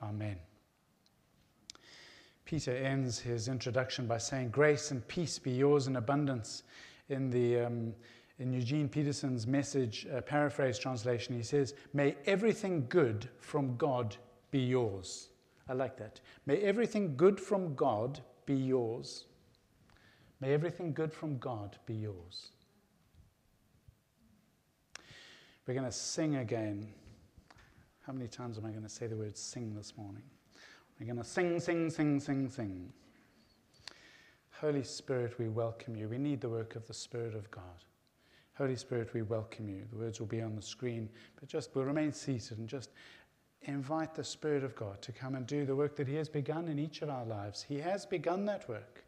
Amen. 0.02 0.51
Peter 2.52 2.76
ends 2.76 3.18
his 3.18 3.48
introduction 3.48 4.06
by 4.06 4.18
saying, 4.18 4.50
Grace 4.50 4.92
and 4.92 5.08
peace 5.08 5.40
be 5.40 5.52
yours 5.52 5.88
in 5.88 5.96
abundance. 5.96 6.64
In 7.08 7.30
the 7.30 7.62
um, 7.62 7.94
in 8.40 8.52
Eugene 8.52 8.90
Peterson's 8.90 9.48
message, 9.48 10.06
uh, 10.14 10.20
paraphrase 10.20 10.78
translation, 10.78 11.34
he 11.34 11.44
says, 11.44 11.76
May 11.94 12.18
everything 12.26 12.88
good 12.90 13.30
from 13.40 13.78
God 13.78 14.18
be 14.52 14.60
yours. 14.60 15.30
I 15.70 15.74
like 15.76 15.96
that. 16.00 16.20
May 16.46 16.58
everything 16.58 17.16
good 17.16 17.40
from 17.40 17.74
God 17.74 18.20
be 18.46 18.56
yours. 18.56 19.28
May 20.42 20.54
everything 20.54 20.92
good 20.92 21.14
from 21.14 21.38
God 21.38 21.78
be 21.86 21.94
yours. 21.94 22.50
We're 25.66 25.74
going 25.74 25.86
to 25.86 25.92
sing 25.94 26.36
again. 26.36 26.90
How 28.02 28.12
many 28.12 28.28
times 28.28 28.58
am 28.58 28.66
I 28.66 28.72
going 28.72 28.84
to 28.84 28.90
say 28.90 29.08
the 29.08 29.16
word 29.16 29.38
sing 29.38 29.74
this 29.74 29.94
morning? 29.96 30.24
We're 31.02 31.08
going 31.08 31.18
to 31.18 31.24
sing, 31.24 31.60
sing, 31.60 31.90
sing, 31.90 32.20
sing, 32.20 32.48
sing. 32.48 32.94
Holy 34.52 34.84
Spirit, 34.84 35.40
we 35.40 35.48
welcome 35.48 35.96
you. 35.96 36.08
We 36.08 36.20
need 36.20 36.42
the 36.42 36.50
work 36.50 36.76
of 36.76 36.86
the 36.86 36.94
Spirit 36.94 37.34
of 37.34 37.50
God. 37.50 37.64
Holy 38.56 38.76
Spirit, 38.76 39.12
we 39.12 39.24
welcome 39.24 39.68
you. 39.68 39.82
The 39.90 39.98
words 39.98 40.20
will 40.20 40.28
be 40.28 40.44
on 40.44 40.56
the 40.56 40.62
screen, 40.62 41.10
but 41.40 41.50
just 41.50 41.74
we'll 41.74 41.86
remain 41.86 42.14
seated 42.14 42.60
and 42.60 42.70
just 42.70 42.92
invite 43.64 44.14
the 44.14 44.24
Spirit 44.24 44.64
of 44.64 44.76
God 44.76 45.02
to 45.02 45.12
come 45.12 45.34
and 45.34 45.48
do 45.48 45.66
the 45.66 45.76
work 45.76 45.96
that 45.96 46.08
He 46.08 46.14
has 46.18 46.30
begun 46.30 46.68
in 46.68 46.78
each 46.78 47.02
of 47.02 47.10
our 47.10 47.26
lives. 47.26 47.66
He 47.68 47.80
has 47.80 48.06
begun 48.06 48.46
that 48.46 48.70
work. 48.70 49.04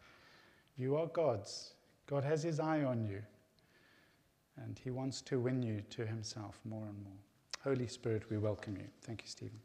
You 0.76 0.98
are 0.98 1.06
God's. 1.06 1.76
God 2.08 2.24
has 2.24 2.42
His 2.42 2.60
eye 2.60 2.84
on 2.84 3.06
you, 3.06 3.22
and 4.58 4.80
He 4.84 4.90
wants 4.90 5.22
to 5.22 5.40
win 5.40 5.62
you 5.62 5.84
to 5.92 6.08
Himself 6.08 6.60
more 6.66 6.88
and 6.88 7.04
more. 7.04 7.14
Holy 7.64 7.86
Spirit, 7.86 8.24
we 8.32 8.40
welcome 8.40 8.78
you. 8.78 8.88
Thank 9.04 9.22
you, 9.22 9.28
Stephen. 9.28 9.60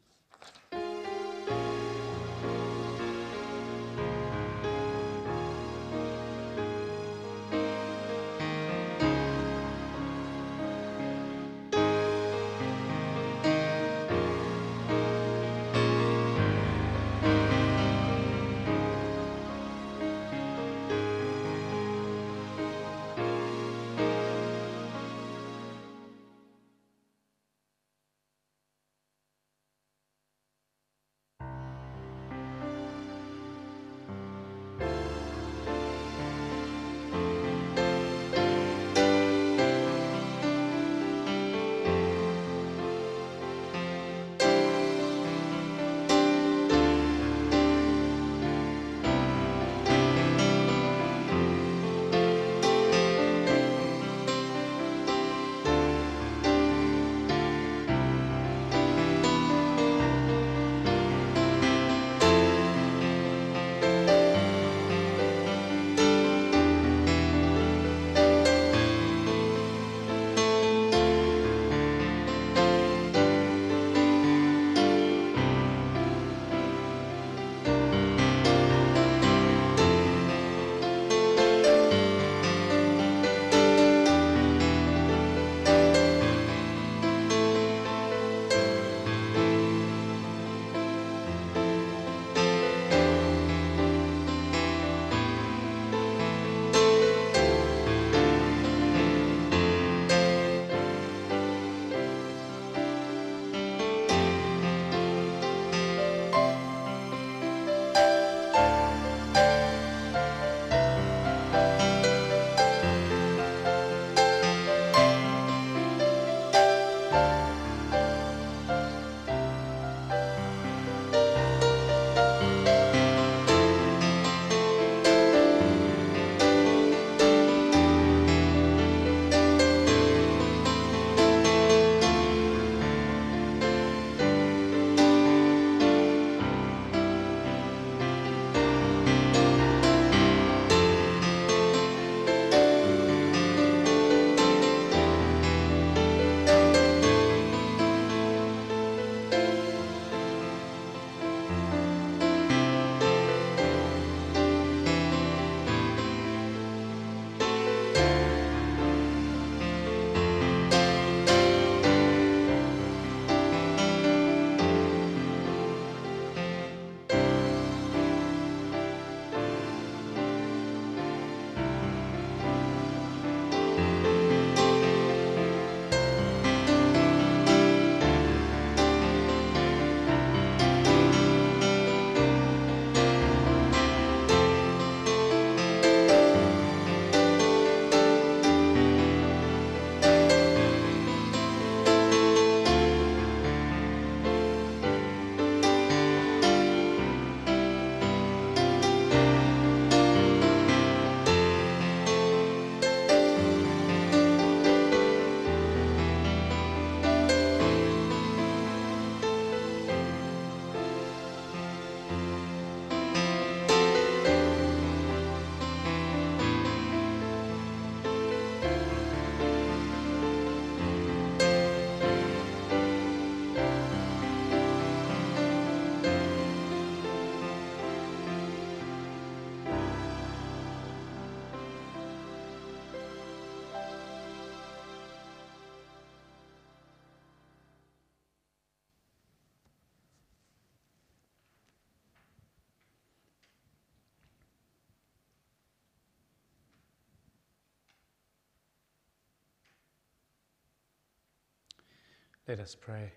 Let 252.48 252.60
us 252.60 252.74
pray. 252.74 253.12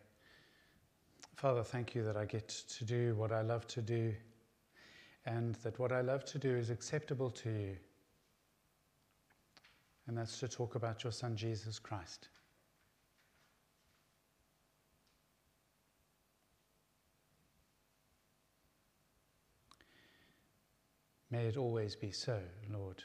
Father, 1.38 1.64
thank 1.64 1.96
you 1.96 2.04
that 2.04 2.18
I 2.18 2.26
get 2.26 2.50
to 2.50 2.84
do 2.84 3.16
what 3.16 3.32
I 3.32 3.42
love 3.42 3.66
to 3.68 3.82
do 3.82 4.14
and 5.26 5.56
that 5.64 5.80
what 5.80 5.94
I 5.94 6.02
love 6.02 6.26
to 6.26 6.38
do 6.38 6.54
is 6.54 6.70
acceptable 6.70 7.30
to 7.30 7.50
you. 7.50 7.78
And 10.08 10.18
that's 10.18 10.38
to 10.40 10.50
talk 10.50 10.76
about 10.76 11.06
your 11.06 11.14
Son, 11.14 11.38
Jesus 11.38 11.80
Christ. 11.80 12.28
May 21.30 21.46
it 21.46 21.56
always 21.56 21.96
be 21.96 22.12
so, 22.12 22.38
Lord, 22.70 23.02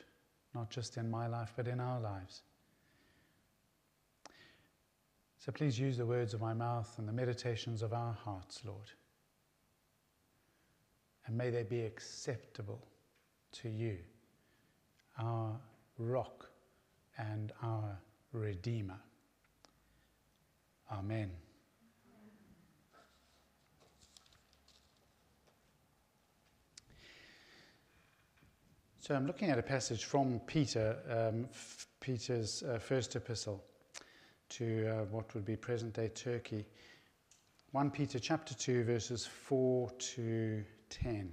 not 0.56 0.70
just 0.70 0.96
in 0.96 1.08
my 1.08 1.28
life, 1.28 1.52
but 1.56 1.68
in 1.68 1.78
our 1.78 2.00
lives. 2.00 2.42
So 5.46 5.52
please 5.52 5.78
use 5.78 5.96
the 5.96 6.04
words 6.04 6.35
of 6.35 6.40
my 6.40 6.54
mouth 6.54 6.92
and 6.98 7.06
the 7.06 7.12
meditations 7.12 7.80
of 7.80 7.92
our 7.92 8.12
hearts, 8.12 8.62
Lord. 8.64 8.90
And 11.24 11.38
may 11.38 11.50
they 11.50 11.62
be 11.62 11.82
acceptable 11.82 12.85
to 13.62 13.68
you, 13.68 13.98
our 15.20 15.56
rock 15.98 16.50
and 17.16 17.52
our 17.62 17.96
Redeemer. 18.32 18.98
Amen. 20.90 21.30
So 28.98 29.14
I'm 29.14 29.28
looking 29.28 29.50
at 29.50 29.61
a 29.61 29.62
passage 29.62 30.06
from 30.06 30.40
Peter, 30.48 30.96
um, 31.09 31.48
Peter's 32.00 32.64
uh, 32.64 32.80
first 32.80 33.14
epistle 33.14 33.62
to 34.48 34.87
uh, 34.87 35.04
what 35.11 35.35
would 35.35 35.44
be 35.44 35.56
present 35.56 35.94
day 35.94 36.09
Turkey. 36.09 36.66
1 37.72 37.90
Peter 37.90 38.18
chapter 38.18 38.54
2 38.54 38.85
verses 38.85 39.26
4 39.26 39.90
to 39.98 40.64
10. 40.90 41.32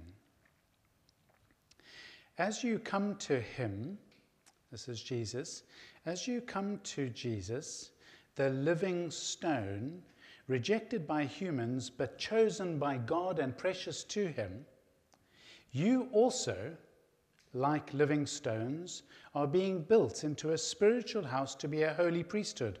As 2.38 2.64
you 2.64 2.78
come 2.78 3.16
to 3.16 3.40
him, 3.40 3.98
this 4.72 4.88
is 4.88 5.02
Jesus, 5.02 5.62
as 6.06 6.26
you 6.26 6.40
come 6.40 6.80
to 6.84 7.08
Jesus, 7.10 7.90
the 8.34 8.50
living 8.50 9.10
stone, 9.10 10.02
rejected 10.48 11.06
by 11.06 11.24
humans 11.24 11.90
but 11.90 12.18
chosen 12.18 12.78
by 12.78 12.96
God 12.98 13.38
and 13.38 13.56
precious 13.56 14.04
to 14.04 14.26
him, 14.26 14.66
you 15.70 16.08
also 16.12 16.76
like 17.54 17.94
living 17.94 18.26
stones, 18.26 19.04
are 19.34 19.46
being 19.46 19.82
built 19.82 20.24
into 20.24 20.50
a 20.50 20.58
spiritual 20.58 21.24
house 21.24 21.54
to 21.54 21.68
be 21.68 21.82
a 21.82 21.94
holy 21.94 22.22
priesthood, 22.22 22.80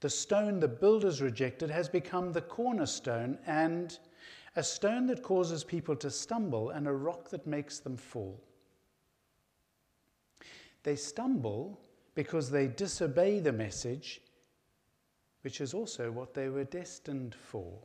the 0.00 0.10
stone 0.10 0.60
the 0.60 0.68
builders 0.68 1.20
rejected 1.20 1.70
has 1.70 1.88
become 1.88 2.32
the 2.32 2.40
cornerstone 2.40 3.38
and 3.46 3.98
a 4.56 4.62
stone 4.62 5.06
that 5.06 5.22
causes 5.22 5.62
people 5.62 5.94
to 5.96 6.10
stumble 6.10 6.70
and 6.70 6.88
a 6.88 6.92
rock 6.92 7.28
that 7.30 7.46
makes 7.46 7.78
them 7.78 7.96
fall. 7.96 8.42
They 10.82 10.96
stumble 10.96 11.80
because 12.14 12.50
they 12.50 12.66
disobey 12.66 13.40
the 13.40 13.52
message, 13.52 14.22
which 15.42 15.60
is 15.60 15.74
also 15.74 16.10
what 16.10 16.34
they 16.34 16.48
were 16.48 16.64
destined 16.64 17.34
for. 17.34 17.78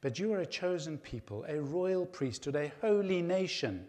But 0.00 0.18
you 0.18 0.32
are 0.32 0.40
a 0.40 0.46
chosen 0.46 0.96
people, 0.96 1.44
a 1.46 1.60
royal 1.60 2.06
priesthood, 2.06 2.56
a 2.56 2.72
holy 2.80 3.22
nation 3.22 3.86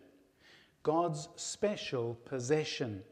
God's 0.84 1.30
special 1.36 2.15
possession, 2.26 3.04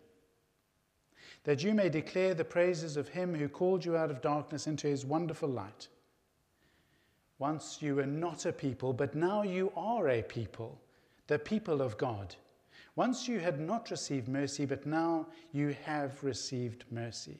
that 1.43 1.63
you 1.63 1.73
may 1.73 1.89
declare 1.89 2.33
the 2.33 2.43
praises 2.43 2.97
of 2.97 3.09
him 3.09 3.33
who 3.33 3.47
called 3.47 3.85
you 3.85 3.95
out 3.95 4.11
of 4.11 4.21
darkness 4.21 4.67
into 4.67 4.87
his 4.87 5.05
wonderful 5.05 5.49
light. 5.49 5.87
Once 7.37 7.81
you 7.81 7.95
were 7.95 8.05
not 8.05 8.45
a 8.45 8.51
people, 8.51 8.91
but 8.91 9.15
now 9.15 9.43
you 9.43 9.71
are 9.75 10.09
a 10.09 10.21
people, 10.21 10.79
the 11.27 11.39
people 11.39 11.81
of 11.81 11.97
God. 11.97 12.35
Once 12.95 13.27
you 13.29 13.39
had 13.39 13.59
not 13.59 13.89
received 13.89 14.27
mercy, 14.27 14.65
but 14.65 14.85
now 14.85 15.25
you 15.53 15.75
have 15.85 16.21
received 16.23 16.83
mercy. 16.91 17.39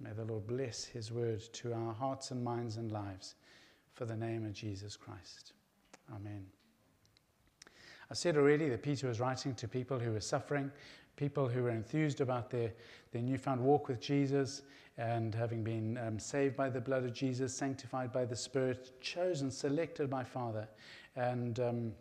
May 0.00 0.12
the 0.12 0.24
Lord 0.24 0.46
bless 0.46 0.84
his 0.84 1.12
word 1.12 1.40
to 1.52 1.72
our 1.74 1.92
hearts 1.92 2.30
and 2.30 2.42
minds 2.42 2.78
and 2.78 2.90
lives 2.90 3.34
for 3.92 4.06
the 4.06 4.16
name 4.16 4.44
of 4.44 4.52
Jesus 4.52 4.96
Christ. 4.96 5.52
Amen. 6.14 6.46
I 8.10 8.14
said 8.14 8.36
already 8.36 8.68
that 8.68 8.82
Peter 8.82 9.08
was 9.08 9.20
writing 9.20 9.54
to 9.54 9.68
people 9.68 9.98
who 9.98 10.12
were 10.12 10.20
suffering, 10.20 10.70
people 11.16 11.48
who 11.48 11.62
were 11.62 11.70
enthused 11.70 12.20
about 12.20 12.50
their, 12.50 12.72
their 13.12 13.22
newfound 13.22 13.60
walk 13.60 13.88
with 13.88 14.00
Jesus 14.00 14.62
and 14.96 15.34
having 15.34 15.64
been 15.64 15.98
um, 15.98 16.18
saved 16.18 16.56
by 16.56 16.68
the 16.68 16.80
blood 16.80 17.04
of 17.04 17.12
Jesus, 17.12 17.54
sanctified 17.54 18.12
by 18.12 18.24
the 18.24 18.36
Spirit, 18.36 18.92
chosen, 19.00 19.50
selected 19.50 20.08
by 20.08 20.22
Father. 20.22 20.68
And 21.16 21.58
um, 21.58 21.92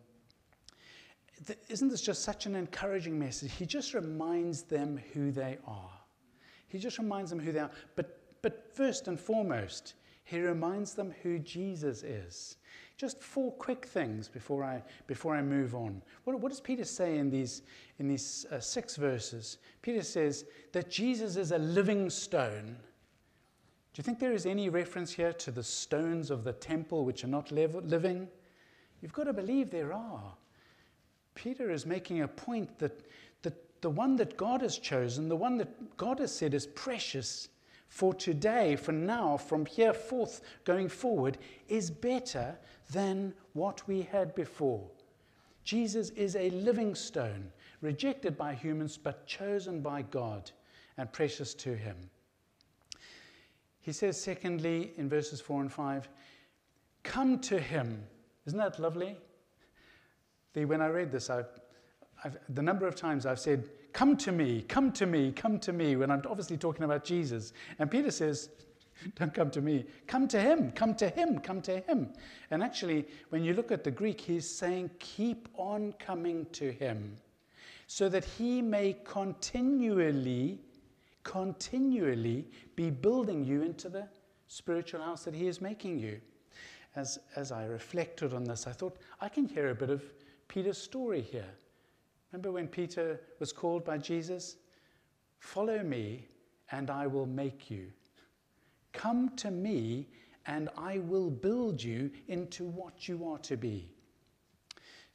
th- 1.47 1.59
isn't 1.69 1.89
this 1.89 2.01
just 2.01 2.23
such 2.23 2.45
an 2.45 2.55
encouraging 2.55 3.17
message? 3.17 3.51
He 3.53 3.65
just 3.65 3.93
reminds 3.93 4.63
them 4.63 4.99
who 5.13 5.31
they 5.31 5.57
are. 5.65 5.91
He 6.67 6.77
just 6.77 6.97
reminds 6.97 7.29
them 7.29 7.39
who 7.39 7.51
they 7.51 7.59
are. 7.59 7.71
But, 7.95 8.19
but 8.41 8.75
first 8.75 9.07
and 9.07 9.19
foremost, 9.19 9.95
he 10.23 10.39
reminds 10.39 10.93
them 10.93 11.13
who 11.23 11.39
Jesus 11.39 12.03
is. 12.03 12.57
Just 13.03 13.21
four 13.21 13.51
quick 13.51 13.85
things 13.85 14.29
before 14.29 14.63
I, 14.63 14.81
before 15.07 15.35
I 15.35 15.41
move 15.41 15.75
on. 15.75 16.01
What, 16.23 16.39
what 16.39 16.47
does 16.53 16.61
Peter 16.61 16.85
say 16.85 17.17
in 17.17 17.29
these, 17.29 17.63
in 17.99 18.07
these 18.07 18.45
uh, 18.49 18.61
six 18.61 18.95
verses? 18.95 19.57
Peter 19.81 20.01
says 20.01 20.45
that 20.71 20.89
Jesus 20.89 21.35
is 21.35 21.51
a 21.51 21.57
living 21.57 22.09
stone. 22.09 22.77
Do 23.93 23.99
you 23.99 24.05
think 24.05 24.19
there 24.19 24.31
is 24.31 24.45
any 24.45 24.69
reference 24.69 25.11
here 25.11 25.33
to 25.33 25.51
the 25.51 25.61
stones 25.61 26.31
of 26.31 26.45
the 26.45 26.53
temple 26.53 27.03
which 27.03 27.25
are 27.25 27.27
not 27.27 27.51
living? 27.51 28.29
You've 29.01 29.11
got 29.11 29.25
to 29.25 29.33
believe 29.33 29.69
there 29.69 29.91
are. 29.91 30.33
Peter 31.35 31.71
is 31.71 31.85
making 31.85 32.21
a 32.21 32.27
point 32.29 32.79
that, 32.79 33.01
that 33.41 33.81
the 33.81 33.89
one 33.89 34.15
that 34.15 34.37
God 34.37 34.61
has 34.61 34.77
chosen, 34.77 35.27
the 35.27 35.35
one 35.35 35.57
that 35.57 35.97
God 35.97 36.19
has 36.19 36.33
said 36.33 36.53
is 36.53 36.67
precious, 36.67 37.49
for 37.93 38.11
today, 38.11 38.75
for 38.75 38.91
now, 38.91 39.37
from 39.37 39.67
here 39.67 39.93
forth 39.93 40.41
going 40.63 40.89
forward, 40.89 41.37
is 41.67 41.91
better 41.91 42.57
than 42.93 43.33
what 43.51 43.85
we 43.87 44.03
had 44.03 44.33
before. 44.35 44.87
Jesus 45.65 46.09
is 46.11 46.35
a 46.35 46.49
living 46.51 46.95
stone, 46.95 47.51
rejected 47.81 48.37
by 48.37 48.53
humans, 48.53 48.97
but 48.97 49.27
chosen 49.27 49.81
by 49.81 50.03
God 50.03 50.51
and 50.97 51.11
precious 51.11 51.53
to 51.55 51.75
him. 51.75 51.97
He 53.81 53.91
says, 53.91 54.19
secondly, 54.21 54.93
in 54.95 55.09
verses 55.09 55.41
4 55.41 55.61
and 55.61 55.71
5, 55.71 56.07
come 57.03 57.39
to 57.39 57.59
him. 57.59 58.03
Isn't 58.45 58.59
that 58.59 58.79
lovely? 58.79 59.17
The, 60.53 60.65
when 60.65 60.81
I 60.81 60.87
read 60.87 61.11
this, 61.11 61.29
I, 61.29 61.43
I've, 62.23 62.37
the 62.49 62.61
number 62.61 62.87
of 62.87 62.95
times 62.95 63.25
I've 63.25 63.39
said, 63.39 63.69
Come 63.91 64.17
to 64.17 64.31
me, 64.31 64.63
come 64.63 64.91
to 64.93 65.05
me, 65.05 65.31
come 65.31 65.59
to 65.59 65.71
me, 65.71 65.95
when 65.95 66.09
I'm 66.09 66.23
obviously 66.27 66.57
talking 66.57 66.83
about 66.83 67.03
Jesus. 67.03 67.53
And 67.77 67.91
Peter 67.91 68.09
says, 68.09 68.49
Don't 69.15 69.33
come 69.33 69.51
to 69.51 69.61
me, 69.61 69.85
come 70.07 70.27
to 70.27 70.39
him, 70.39 70.71
come 70.71 70.95
to 70.95 71.09
him, 71.09 71.39
come 71.39 71.61
to 71.61 71.79
him. 71.81 72.13
And 72.51 72.63
actually, 72.63 73.07
when 73.29 73.43
you 73.43 73.53
look 73.53 73.71
at 73.71 73.83
the 73.83 73.91
Greek, 73.91 74.21
he's 74.21 74.49
saying, 74.49 74.91
Keep 74.99 75.49
on 75.55 75.93
coming 75.99 76.45
to 76.53 76.71
him 76.71 77.15
so 77.87 78.09
that 78.09 78.25
he 78.25 78.61
may 78.61 78.97
continually, 79.03 80.59
continually 81.23 82.47
be 82.75 82.89
building 82.89 83.43
you 83.43 83.61
into 83.61 83.89
the 83.89 84.07
spiritual 84.47 85.01
house 85.01 85.23
that 85.25 85.33
he 85.33 85.47
is 85.47 85.61
making 85.61 85.99
you. 85.99 86.19
As, 86.95 87.19
as 87.35 87.51
I 87.51 87.65
reflected 87.65 88.33
on 88.33 88.43
this, 88.43 88.67
I 88.67 88.71
thought, 88.71 88.97
I 89.19 89.29
can 89.29 89.45
hear 89.45 89.69
a 89.69 89.75
bit 89.75 89.89
of 89.89 90.03
Peter's 90.47 90.77
story 90.77 91.21
here. 91.21 91.49
Remember 92.31 92.51
when 92.51 92.67
Peter 92.67 93.19
was 93.39 93.51
called 93.51 93.83
by 93.83 93.97
Jesus? 93.97 94.57
Follow 95.39 95.83
me, 95.83 96.27
and 96.71 96.89
I 96.89 97.07
will 97.07 97.25
make 97.25 97.69
you. 97.69 97.91
Come 98.93 99.29
to 99.37 99.51
me, 99.51 100.07
and 100.45 100.69
I 100.77 100.99
will 100.99 101.29
build 101.29 101.83
you 101.83 102.11
into 102.27 102.63
what 102.63 103.07
you 103.07 103.25
are 103.27 103.39
to 103.39 103.57
be. 103.57 103.89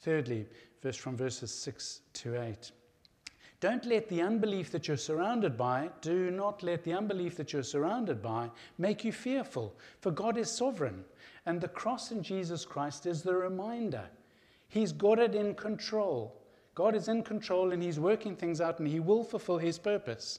Thirdly, 0.00 0.46
verse 0.82 0.96
from 0.96 1.16
verses 1.16 1.52
6 1.52 2.00
to 2.14 2.40
8. 2.40 2.72
Don't 3.60 3.84
let 3.86 4.08
the 4.08 4.22
unbelief 4.22 4.70
that 4.70 4.86
you're 4.86 4.96
surrounded 4.96 5.56
by, 5.56 5.90
do 6.00 6.30
not 6.30 6.62
let 6.62 6.84
the 6.84 6.92
unbelief 6.92 7.36
that 7.36 7.52
you're 7.52 7.64
surrounded 7.64 8.22
by 8.22 8.50
make 8.78 9.04
you 9.04 9.10
fearful, 9.10 9.76
for 10.00 10.12
God 10.12 10.38
is 10.38 10.50
sovereign. 10.50 11.04
And 11.44 11.60
the 11.60 11.68
cross 11.68 12.12
in 12.12 12.22
Jesus 12.22 12.64
Christ 12.64 13.06
is 13.06 13.22
the 13.22 13.34
reminder. 13.34 14.04
He's 14.68 14.92
got 14.92 15.18
it 15.18 15.34
in 15.34 15.54
control. 15.54 16.40
God 16.76 16.94
is 16.94 17.08
in 17.08 17.24
control 17.24 17.72
and 17.72 17.82
He's 17.82 17.98
working 17.98 18.36
things 18.36 18.60
out 18.60 18.78
and 18.78 18.86
He 18.86 19.00
will 19.00 19.24
fulfill 19.24 19.58
His 19.58 19.78
purpose 19.78 20.38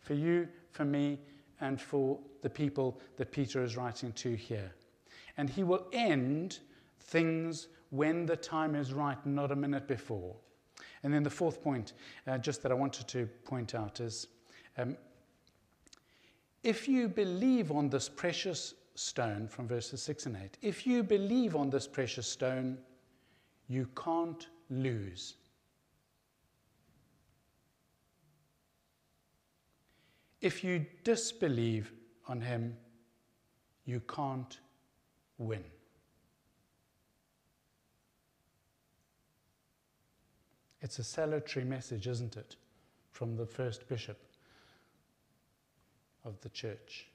for 0.00 0.14
you, 0.14 0.48
for 0.72 0.84
me, 0.84 1.20
and 1.60 1.80
for 1.80 2.18
the 2.42 2.50
people 2.50 3.00
that 3.16 3.32
Peter 3.32 3.62
is 3.62 3.76
writing 3.76 4.12
to 4.12 4.34
here. 4.34 4.72
And 5.36 5.48
He 5.48 5.62
will 5.62 5.86
end 5.92 6.58
things 7.00 7.68
when 7.90 8.26
the 8.26 8.36
time 8.36 8.74
is 8.74 8.92
right, 8.92 9.24
not 9.26 9.50
a 9.52 9.56
minute 9.56 9.86
before. 9.86 10.36
And 11.02 11.12
then 11.12 11.22
the 11.22 11.30
fourth 11.30 11.62
point, 11.62 11.94
uh, 12.26 12.38
just 12.38 12.62
that 12.62 12.72
I 12.72 12.74
wanted 12.74 13.08
to 13.08 13.26
point 13.44 13.74
out, 13.74 14.00
is 14.00 14.26
um, 14.78 14.96
if 16.62 16.88
you 16.88 17.08
believe 17.08 17.72
on 17.72 17.88
this 17.88 18.08
precious 18.08 18.74
stone, 18.94 19.48
from 19.48 19.66
verses 19.66 20.02
6 20.02 20.26
and 20.26 20.36
8, 20.36 20.58
if 20.62 20.86
you 20.86 21.02
believe 21.02 21.56
on 21.56 21.70
this 21.70 21.86
precious 21.86 22.26
stone, 22.26 22.78
you 23.68 23.88
can't 23.96 24.48
lose. 24.68 25.36
If 30.40 30.64
you 30.64 30.86
disbelieve 31.04 31.92
on 32.26 32.40
him, 32.40 32.76
you 33.84 34.00
can't 34.00 34.58
win. 35.38 35.64
It's 40.80 40.98
a 40.98 41.04
salutary 41.04 41.64
message, 41.64 42.06
isn't 42.06 42.36
it, 42.36 42.56
from 43.10 43.36
the 43.36 43.44
first 43.44 43.86
bishop 43.88 44.18
of 46.24 46.40
the 46.40 46.48
church, 46.48 47.08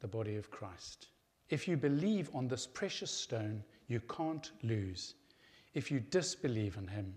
the 0.00 0.08
body 0.08 0.36
of 0.36 0.50
Christ. 0.50 1.08
If 1.50 1.68
you 1.68 1.76
believe 1.76 2.30
on 2.34 2.48
this 2.48 2.66
precious 2.66 3.10
stone, 3.10 3.62
you 3.88 4.00
can't 4.00 4.50
lose. 4.62 5.14
If 5.74 5.90
you 5.90 6.00
disbelieve 6.00 6.76
in 6.78 6.86
him, 6.86 7.14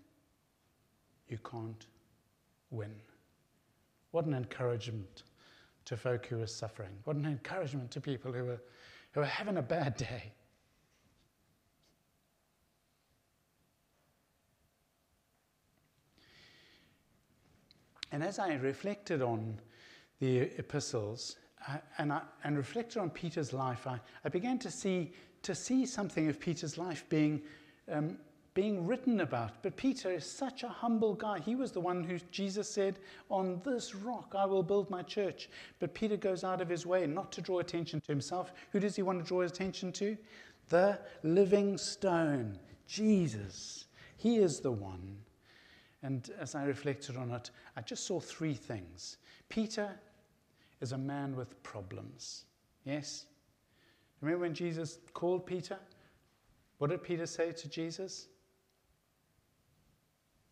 you 1.30 1.38
can't 1.38 1.86
win. 2.70 2.94
What 4.18 4.26
an 4.26 4.34
encouragement 4.34 5.22
to 5.86 5.96
folk 5.96 6.26
who 6.26 6.42
are 6.42 6.48
suffering. 6.48 6.90
What 7.04 7.18
an 7.18 7.26
encouragement 7.28 7.92
to 7.92 8.02
people 8.02 8.32
who 8.32 8.50
are, 8.50 8.62
who 9.12 9.22
are 9.22 9.26
having 9.26 9.58
a 9.58 9.62
bad 9.62 9.96
day. 9.96 10.34
And 18.12 18.24
as 18.24 18.40
I 18.40 18.56
reflected 18.56 19.22
on 19.22 19.60
the 20.20 20.50
epistles 20.58 21.36
uh, 21.70 21.78
and, 22.00 22.12
I, 22.12 22.22
and 22.44 22.58
reflected 22.58 22.98
on 22.98 23.12
Peter's 23.12 23.54
life, 23.54 23.86
I, 23.86 24.00
I 24.26 24.30
began 24.30 24.58
to 24.58 24.72
see, 24.72 25.14
to 25.44 25.54
see 25.54 25.86
something 25.86 26.28
of 26.28 26.40
Peter's 26.40 26.76
life 26.76 27.06
being, 27.08 27.44
um, 27.92 28.18
being 28.58 28.88
written 28.88 29.20
about. 29.20 29.62
But 29.62 29.78
Peter 29.78 30.10
is 30.10 30.26
such 30.26 30.64
a 30.64 30.68
humble 30.68 31.14
guy. 31.14 31.40
He 31.40 31.54
was 31.54 31.72
the 31.72 31.80
one 31.80 32.04
who 32.04 32.18
Jesus 32.32 32.68
said, 32.68 32.98
On 33.30 33.62
this 33.64 33.94
rock 33.94 34.34
I 34.36 34.46
will 34.46 34.64
build 34.64 34.90
my 34.90 35.04
church. 35.04 35.48
But 35.78 35.94
Peter 35.94 36.18
goes 36.18 36.44
out 36.44 36.60
of 36.60 36.68
his 36.68 36.84
way 36.84 37.06
not 37.06 37.32
to 37.34 37.42
draw 37.42 37.60
attention 37.60 38.02
to 38.02 38.12
himself. 38.12 38.52
Who 38.72 38.80
does 38.80 38.96
he 38.96 39.04
want 39.04 39.20
to 39.20 39.28
draw 39.28 39.42
attention 39.42 39.92
to? 39.94 40.18
The 40.70 40.98
living 41.22 41.78
stone, 41.78 42.58
Jesus. 42.88 43.86
He 44.18 44.38
is 44.38 44.60
the 44.60 44.72
one 44.72 45.18
and 46.04 46.32
as 46.40 46.56
I 46.56 46.64
reflected 46.64 47.18
on 47.18 47.32
it, 47.32 47.52
I 47.76 47.82
just 47.82 48.06
saw 48.06 48.20
three 48.20 48.54
things. 48.54 49.18
Peter 49.50 49.90
is 50.82 50.94
a 50.94 50.98
man 50.98 51.36
with 51.36 51.62
problems. 51.64 52.46
Yes? 52.86 53.26
Remember 54.22 54.44
when 54.44 54.54
Jesus 54.54 55.00
called 55.14 55.46
Peter? 55.46 55.78
What 56.78 56.92
did 56.92 57.04
Peter 57.04 57.26
say 57.26 57.52
to 57.52 57.70
Jesus? 57.70 58.28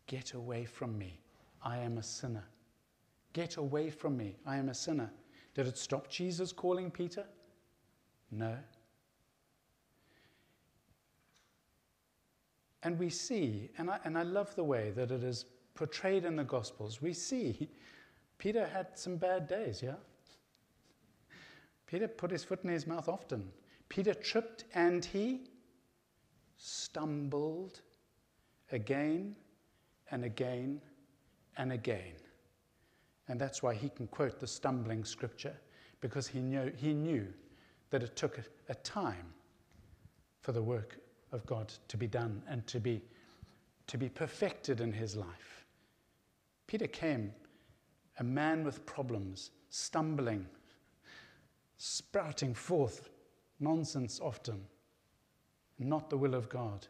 Get 0.06 0.34
away 0.34 0.64
from 0.64 0.96
me. 0.98 1.18
I 1.62 1.78
am 1.78 1.98
a 1.98 2.02
sinner. 2.02 2.44
Get 3.32 3.56
away 3.56 3.90
from 3.90 4.16
me. 4.16 4.36
I 4.46 4.56
am 4.56 4.68
a 4.68 4.74
sinner. 4.74 5.10
Did 5.54 5.66
it 5.66 5.78
stop 5.78 6.08
Jesus 6.08 6.52
calling 6.52 6.90
Peter? 6.90 7.24
No. 8.30 8.56
And 12.82 12.98
we 12.98 13.10
see, 13.10 13.70
and 13.78 13.90
I, 13.90 13.98
and 14.04 14.16
I 14.16 14.22
love 14.22 14.54
the 14.54 14.62
way 14.62 14.90
that 14.92 15.10
it 15.10 15.24
is 15.24 15.46
portrayed 15.74 16.24
in 16.24 16.36
the 16.36 16.44
Gospels, 16.44 17.02
we 17.02 17.12
see 17.12 17.68
Peter 18.38 18.66
had 18.66 18.98
some 18.98 19.16
bad 19.16 19.48
days, 19.48 19.82
yeah? 19.82 19.94
Peter 21.86 22.08
put 22.08 22.30
his 22.30 22.44
foot 22.44 22.62
in 22.64 22.70
his 22.70 22.86
mouth 22.86 23.08
often. 23.08 23.50
Peter 23.88 24.14
tripped 24.14 24.64
and 24.74 25.04
he 25.04 25.42
stumbled 26.58 27.80
again 28.72 29.36
and 30.10 30.24
again 30.24 30.80
and 31.56 31.72
again. 31.72 32.14
And 33.28 33.40
that's 33.40 33.62
why 33.62 33.74
he 33.74 33.88
can 33.88 34.06
quote 34.06 34.38
the 34.38 34.46
stumbling 34.46 35.04
scripture, 35.04 35.56
because 36.00 36.28
he 36.28 36.40
knew, 36.40 36.72
he 36.76 36.94
knew 36.94 37.26
that 37.90 38.02
it 38.02 38.16
took 38.16 38.38
a, 38.38 38.44
a 38.68 38.74
time 38.76 39.32
for 40.40 40.52
the 40.52 40.62
work 40.62 40.98
of 41.32 41.44
God 41.46 41.72
to 41.88 41.96
be 41.96 42.06
done 42.06 42.42
and 42.48 42.66
to 42.68 42.78
be, 42.78 43.02
to 43.88 43.98
be 43.98 44.08
perfected 44.08 44.80
in 44.80 44.92
his 44.92 45.16
life. 45.16 45.64
Peter 46.66 46.86
came, 46.86 47.32
a 48.18 48.24
man 48.24 48.64
with 48.64 48.86
problems, 48.86 49.50
stumbling, 49.70 50.46
sprouting 51.78 52.54
forth 52.54 53.10
nonsense 53.60 54.20
often, 54.20 54.60
not 55.78 56.10
the 56.10 56.16
will 56.16 56.34
of 56.34 56.48
God. 56.48 56.86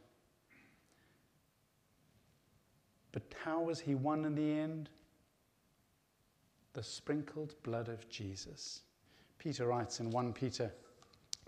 But 3.17 3.35
how 3.43 3.63
was 3.63 3.81
he 3.81 3.95
won 3.95 4.27
in 4.27 4.35
the 4.35 4.59
end? 4.59 4.91
The 6.75 6.83
sprinkled 6.83 7.55
blood 7.63 7.89
of 7.89 8.07
Jesus. 8.11 8.83
Peter 9.39 9.69
writes 9.69 10.01
in 10.01 10.11
1 10.11 10.35
Peter 10.35 10.71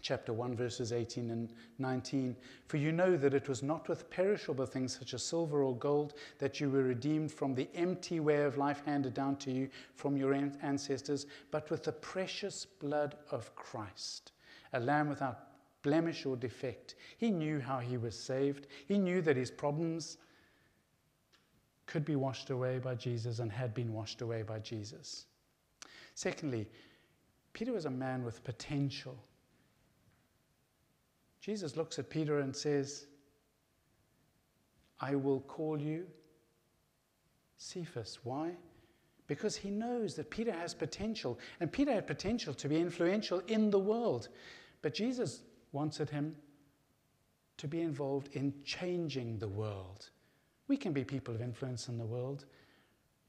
chapter 0.01 0.33
1, 0.33 0.57
verses 0.57 0.95
18 0.95 1.31
and 1.31 1.53
19. 1.79 2.35
For 2.69 2.79
you 2.79 2.91
know 2.91 3.19
that 3.19 3.35
it 3.35 3.51
was 3.51 3.63
not 3.63 3.87
with 3.87 4.09
perishable 4.09 4.65
things 4.65 4.97
such 4.99 5.13
as 5.13 5.23
silver 5.23 5.63
or 5.63 5.77
gold 5.77 6.15
that 6.39 6.59
you 6.59 6.71
were 6.71 6.85
redeemed 6.85 7.31
from 7.31 7.55
the 7.55 7.69
empty 7.75 8.19
way 8.19 8.45
of 8.45 8.57
life 8.57 8.83
handed 8.87 9.13
down 9.13 9.37
to 9.37 9.51
you 9.51 9.69
from 9.95 10.17
your 10.17 10.33
ancestors, 10.33 11.27
but 11.51 11.71
with 11.71 11.85
the 11.85 11.93
precious 11.93 12.65
blood 12.65 13.17
of 13.31 13.55
Christ, 13.57 14.33
a 14.73 14.81
lamb 14.81 15.11
without 15.11 15.49
blemish 15.83 16.25
or 16.25 16.35
defect. 16.35 16.95
He 17.19 17.31
knew 17.31 17.61
how 17.61 17.79
he 17.79 17.99
was 17.99 18.19
saved, 18.19 18.69
he 18.87 18.97
knew 18.97 19.21
that 19.21 19.37
his 19.37 19.51
problems 19.51 20.17
could 21.89 22.05
be 22.05 22.15
washed 22.15 22.51
away 22.51 22.79
by 22.79 22.95
Jesus 22.95 23.41
and 23.41 23.51
had 23.51 23.75
been 23.75 23.93
washed 23.93 24.21
away 24.21 24.43
by 24.43 24.61
Jesus. 24.61 25.25
Secondly, 26.15 26.69
Peter 27.55 27.73
was 27.73 27.87
a 27.87 27.91
man 27.91 28.23
with 28.23 28.45
potential. 28.45 29.19
Jesus 31.41 31.77
looks 31.77 31.99
at 31.99 32.11
Peter 32.11 32.41
and 32.41 32.55
says, 32.55 33.07
I 35.01 35.15
will 35.15 35.41
call 35.41 35.81
you 35.81 36.07
Cephas. 37.57 38.19
Why? 38.23 38.51
Because 39.27 39.57
he 39.57 39.71
knows 39.71 40.15
that 40.15 40.31
Peter 40.31 40.53
has 40.53 40.75
potential, 40.75 41.39
and 41.61 41.73
Peter 41.73 41.93
had 41.93 42.07
potential 42.07 42.53
to 42.55 42.69
be 42.69 42.77
influential 42.77 43.43
in 43.49 43.71
the 43.71 43.79
world. 43.79 44.29
But 44.83 44.95
Jesus 44.95 45.43
wanted 45.73 46.11
him 46.11 46.37
to 47.57 47.67
be 47.67 47.81
involved 47.81 48.29
in 48.35 48.55
changing 48.65 49.39
the 49.39 49.49
world. 49.49 50.11
We 50.69 50.77
can 50.77 50.93
be 50.93 51.05
people 51.05 51.35
of 51.35 51.41
influence 51.41 51.89
in 51.89 51.99
the 51.99 52.05
world, 52.05 52.45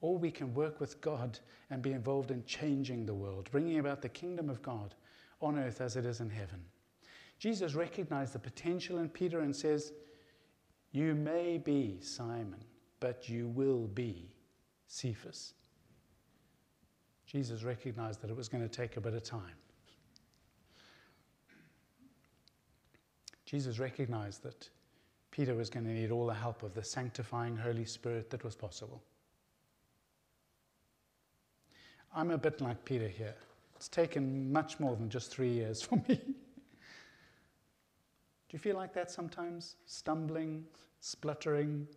or 0.01 0.17
we 0.17 0.31
can 0.31 0.53
work 0.53 0.79
with 0.79 1.01
God 1.01 1.39
and 1.69 1.81
be 1.81 1.93
involved 1.93 2.31
in 2.31 2.43
changing 2.45 3.05
the 3.05 3.13
world, 3.13 3.49
bringing 3.51 3.79
about 3.79 4.01
the 4.01 4.09
kingdom 4.09 4.49
of 4.49 4.61
God 4.61 4.95
on 5.41 5.57
earth 5.57 5.81
as 5.81 5.95
it 5.95 6.05
is 6.05 6.19
in 6.19 6.29
heaven. 6.29 6.61
Jesus 7.39 7.73
recognized 7.73 8.33
the 8.33 8.39
potential 8.39 8.99
in 8.99 9.09
Peter 9.09 9.39
and 9.39 9.55
says, 9.55 9.93
You 10.91 11.15
may 11.15 11.57
be 11.57 11.99
Simon, 12.01 12.63
but 12.99 13.29
you 13.29 13.47
will 13.47 13.87
be 13.87 14.33
Cephas. 14.87 15.53
Jesus 17.25 17.63
recognized 17.63 18.21
that 18.21 18.29
it 18.29 18.35
was 18.35 18.49
going 18.49 18.67
to 18.67 18.69
take 18.69 18.97
a 18.97 19.01
bit 19.01 19.13
of 19.13 19.23
time. 19.23 19.55
Jesus 23.45 23.79
recognized 23.79 24.43
that 24.43 24.69
Peter 25.31 25.55
was 25.55 25.69
going 25.69 25.85
to 25.85 25.91
need 25.91 26.11
all 26.11 26.25
the 26.25 26.33
help 26.33 26.63
of 26.63 26.73
the 26.73 26.83
sanctifying 26.83 27.55
Holy 27.55 27.85
Spirit 27.85 28.29
that 28.29 28.43
was 28.43 28.55
possible. 28.55 29.01
I'm 32.15 32.31
a 32.31 32.37
bit 32.37 32.61
like 32.61 32.83
Peter 32.85 33.07
here. 33.07 33.35
It's 33.75 33.87
taken 33.87 34.51
much 34.51 34.79
more 34.79 34.95
than 34.95 35.09
just 35.09 35.31
three 35.31 35.51
years 35.51 35.81
for 35.83 35.95
me. 36.07 36.19
Do 38.49 38.55
you 38.55 38.59
feel 38.59 38.75
like 38.75 38.93
that 38.95 39.11
sometimes? 39.11 39.75
Stumbling, 39.85 40.65
spluttering? 40.99 41.87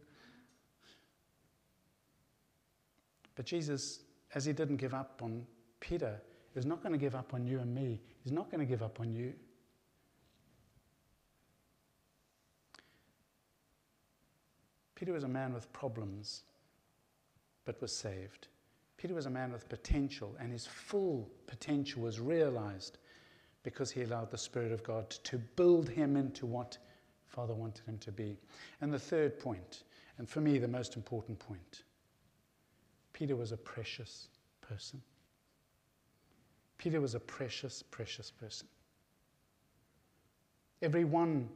But 3.35 3.47
Jesus, 3.47 4.01
as 4.35 4.45
he 4.45 4.53
didn't 4.53 4.77
give 4.77 4.93
up 4.93 5.23
on 5.23 5.47
Peter, 5.81 6.21
is 6.55 6.67
not 6.67 6.83
going 6.83 6.93
to 6.93 6.99
give 6.99 7.15
up 7.15 7.33
on 7.33 7.47
you 7.47 7.61
and 7.61 7.75
me. 7.75 8.01
He's 8.23 8.33
not 8.33 8.51
going 8.51 8.61
to 8.61 8.67
give 8.67 8.83
up 8.83 9.01
on 9.01 9.11
you. 9.11 9.33
Peter 15.03 15.13
was 15.13 15.25
a 15.25 15.29
man 15.29 15.53
with 15.53 15.73
problems, 15.73 16.45
but 17.65 17.83
was 17.83 17.93
saved. 17.93 18.47
Peter 18.97 19.15
was 19.15 19.27
a 19.27 19.31
man 19.31 19.51
with 19.51 19.69
potential, 19.69 20.37
and 20.39 20.53
his 20.53 20.65
full 20.65 21.29
potential 21.49 22.03
was 22.03 22.21
realized 22.21 22.99
because 23.65 23.91
he 23.91 24.03
allowed 24.03 24.31
the 24.31 24.39
Spirit 24.39 24.71
of 24.71 24.85
God 24.85 25.11
to 25.11 25.39
build 25.39 25.89
him 25.89 26.15
into 26.15 26.47
what 26.47 26.79
Father 27.27 27.53
wanted 27.53 27.85
him 27.85 27.99
to 27.99 28.13
be. 28.13 28.39
And 28.81 28.95
the 28.95 28.99
third 29.01 29.41
point, 29.41 29.83
and 30.19 30.29
for 30.29 30.41
me 30.41 30.59
the 30.59 30.69
most 30.69 30.95
important 30.95 31.37
point, 31.37 31.83
Peter 33.13 33.35
was 33.35 33.51
a 33.51 33.57
precious 33.57 34.29
person. 34.61 35.03
Peter 36.79 37.01
was 37.01 37.17
a 37.17 37.21
precious, 37.21 37.83
precious 37.83 38.31
person. 38.31 38.69
Every 40.81 41.05
one 41.05 41.49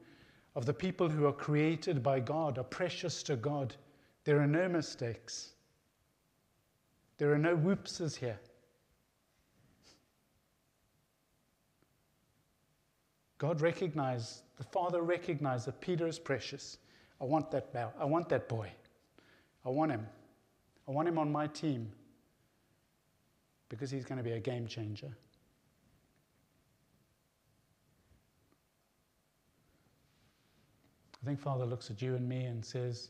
of 0.57 0.65
the 0.65 0.73
people 0.73 1.09
who 1.09 1.27
are 1.27 1.33
created 1.33 2.03
by 2.03 2.19
God 2.19 2.59
are 2.59 2.65
precious 2.65 3.23
to 3.25 3.37
God. 3.37 3.77
There 4.25 4.41
are 4.41 4.47
no 4.47 4.69
mistakes. 4.69 5.51
There 7.19 7.31
are 7.33 7.39
no 7.39 7.55
whoopses 7.55 8.17
here. 8.17 8.41
God 13.37 13.61
recognized, 13.61 14.41
the 14.57 14.65
Father 14.65 15.03
recognized 15.03 15.67
that 15.67 15.79
Peter 15.83 16.07
is 16.07 16.19
precious. 16.19 16.79
I 17.21 17.25
want 17.25 17.51
that 17.51 17.71
bow. 17.75 17.93
I 18.01 18.07
want 18.07 18.31
that 18.31 18.49
boy. 18.49 18.71
I 19.65 19.69
want 19.69 19.93
him. 19.93 20.07
I 20.89 20.91
want 20.91 21.07
him 21.07 21.19
on 21.19 21.31
my 21.31 21.49
team 21.49 21.93
because 23.69 23.91
he's 23.91 24.07
going 24.07 24.19
to 24.19 24.25
be 24.25 24.33
a 24.33 24.41
game 24.41 24.67
changer. 24.67 25.15
I 31.27 31.29
think 31.29 31.41
Father 31.41 31.67
looks 31.67 31.91
at 31.91 32.01
you 32.01 32.15
and 32.15 32.29
me 32.29 32.45
and 32.45 32.65
says, 32.65 33.09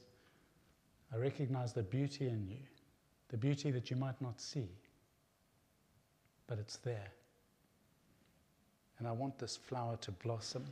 I 1.13 1.19
recognize 1.19 1.75
the 1.75 1.83
beauty 1.83 2.29
in 2.29 2.49
you, 2.49 2.57
the 3.29 3.37
beauty 3.37 3.71
that 3.73 3.91
you 3.91 3.97
might 3.99 4.19
not 4.23 4.41
see, 4.41 4.71
but 6.47 6.59
it's 6.59 6.79
there. 6.79 7.13
And 8.99 9.07
I 9.07 9.13
want 9.13 9.39
this 9.39 9.59
flower 9.59 9.99
to 9.99 10.13
blossom. 10.13 10.65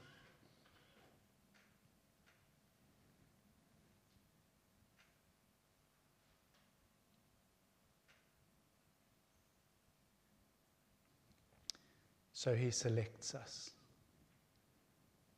So 12.32 12.55
he 12.55 12.70
selects 12.70 13.34
us. 13.34 13.72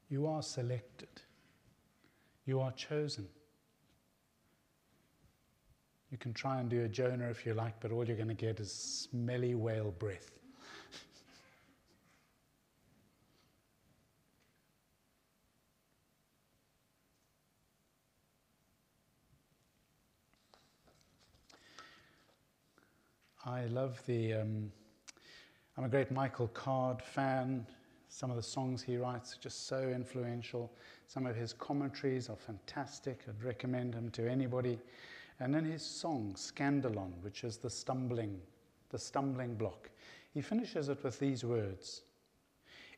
You 0.08 0.28
are 0.28 0.44
selected. 0.44 1.08
You 2.46 2.60
are 2.60 2.70
chosen. 2.72 3.26
You 6.10 6.16
can 6.16 6.32
try 6.32 6.60
and 6.60 6.70
do 6.70 6.84
a 6.84 6.88
Jonah 6.88 7.28
if 7.28 7.44
you 7.44 7.52
like, 7.54 7.80
but 7.80 7.90
all 7.90 8.06
you're 8.06 8.16
going 8.16 8.28
to 8.28 8.34
get 8.34 8.60
is 8.60 8.72
smelly 8.72 9.56
whale 9.56 9.90
breath. 9.98 10.30
I 23.44 23.66
love 23.66 24.00
the. 24.06 24.34
Um, 24.34 24.72
I'm 25.76 25.84
a 25.84 25.88
great 25.88 26.10
Michael 26.10 26.48
Card 26.48 27.02
fan. 27.02 27.66
Some 28.08 28.30
of 28.30 28.36
the 28.36 28.42
songs 28.42 28.82
he 28.82 28.96
writes 28.96 29.34
are 29.34 29.40
just 29.40 29.66
so 29.66 29.80
influential. 29.80 30.72
Some 31.06 31.26
of 31.26 31.36
his 31.36 31.52
commentaries 31.52 32.28
are 32.28 32.36
fantastic. 32.36 33.20
I'd 33.28 33.42
recommend 33.42 33.94
him 33.94 34.10
to 34.10 34.30
anybody. 34.30 34.78
And 35.40 35.54
then 35.54 35.64
his 35.64 35.82
song, 35.82 36.34
Scandalon, 36.36 37.12
which 37.20 37.44
is 37.44 37.58
the 37.58 37.68
stumbling, 37.70 38.40
the 38.90 38.98
stumbling 38.98 39.54
block, 39.54 39.90
he 40.32 40.40
finishes 40.40 40.88
it 40.88 41.02
with 41.02 41.18
these 41.18 41.44
words. 41.44 42.02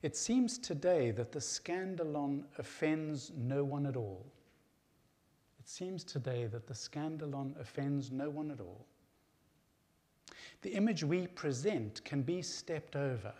It 0.02 0.16
seems 0.16 0.58
today 0.58 1.10
that 1.12 1.32
the 1.32 1.40
scandalon 1.40 2.44
offends 2.58 3.32
no 3.36 3.64
one 3.64 3.86
at 3.86 3.96
all. 3.96 4.24
It 5.58 5.68
seems 5.68 6.04
today 6.04 6.46
that 6.46 6.68
the 6.68 6.74
scandalon 6.74 7.58
offends 7.60 8.12
no 8.12 8.30
one 8.30 8.52
at 8.52 8.60
all. 8.60 8.86
The 10.62 10.70
image 10.70 11.02
we 11.02 11.26
present 11.26 12.04
can 12.04 12.22
be 12.22 12.42
stepped 12.42 12.94
over. 12.94 13.32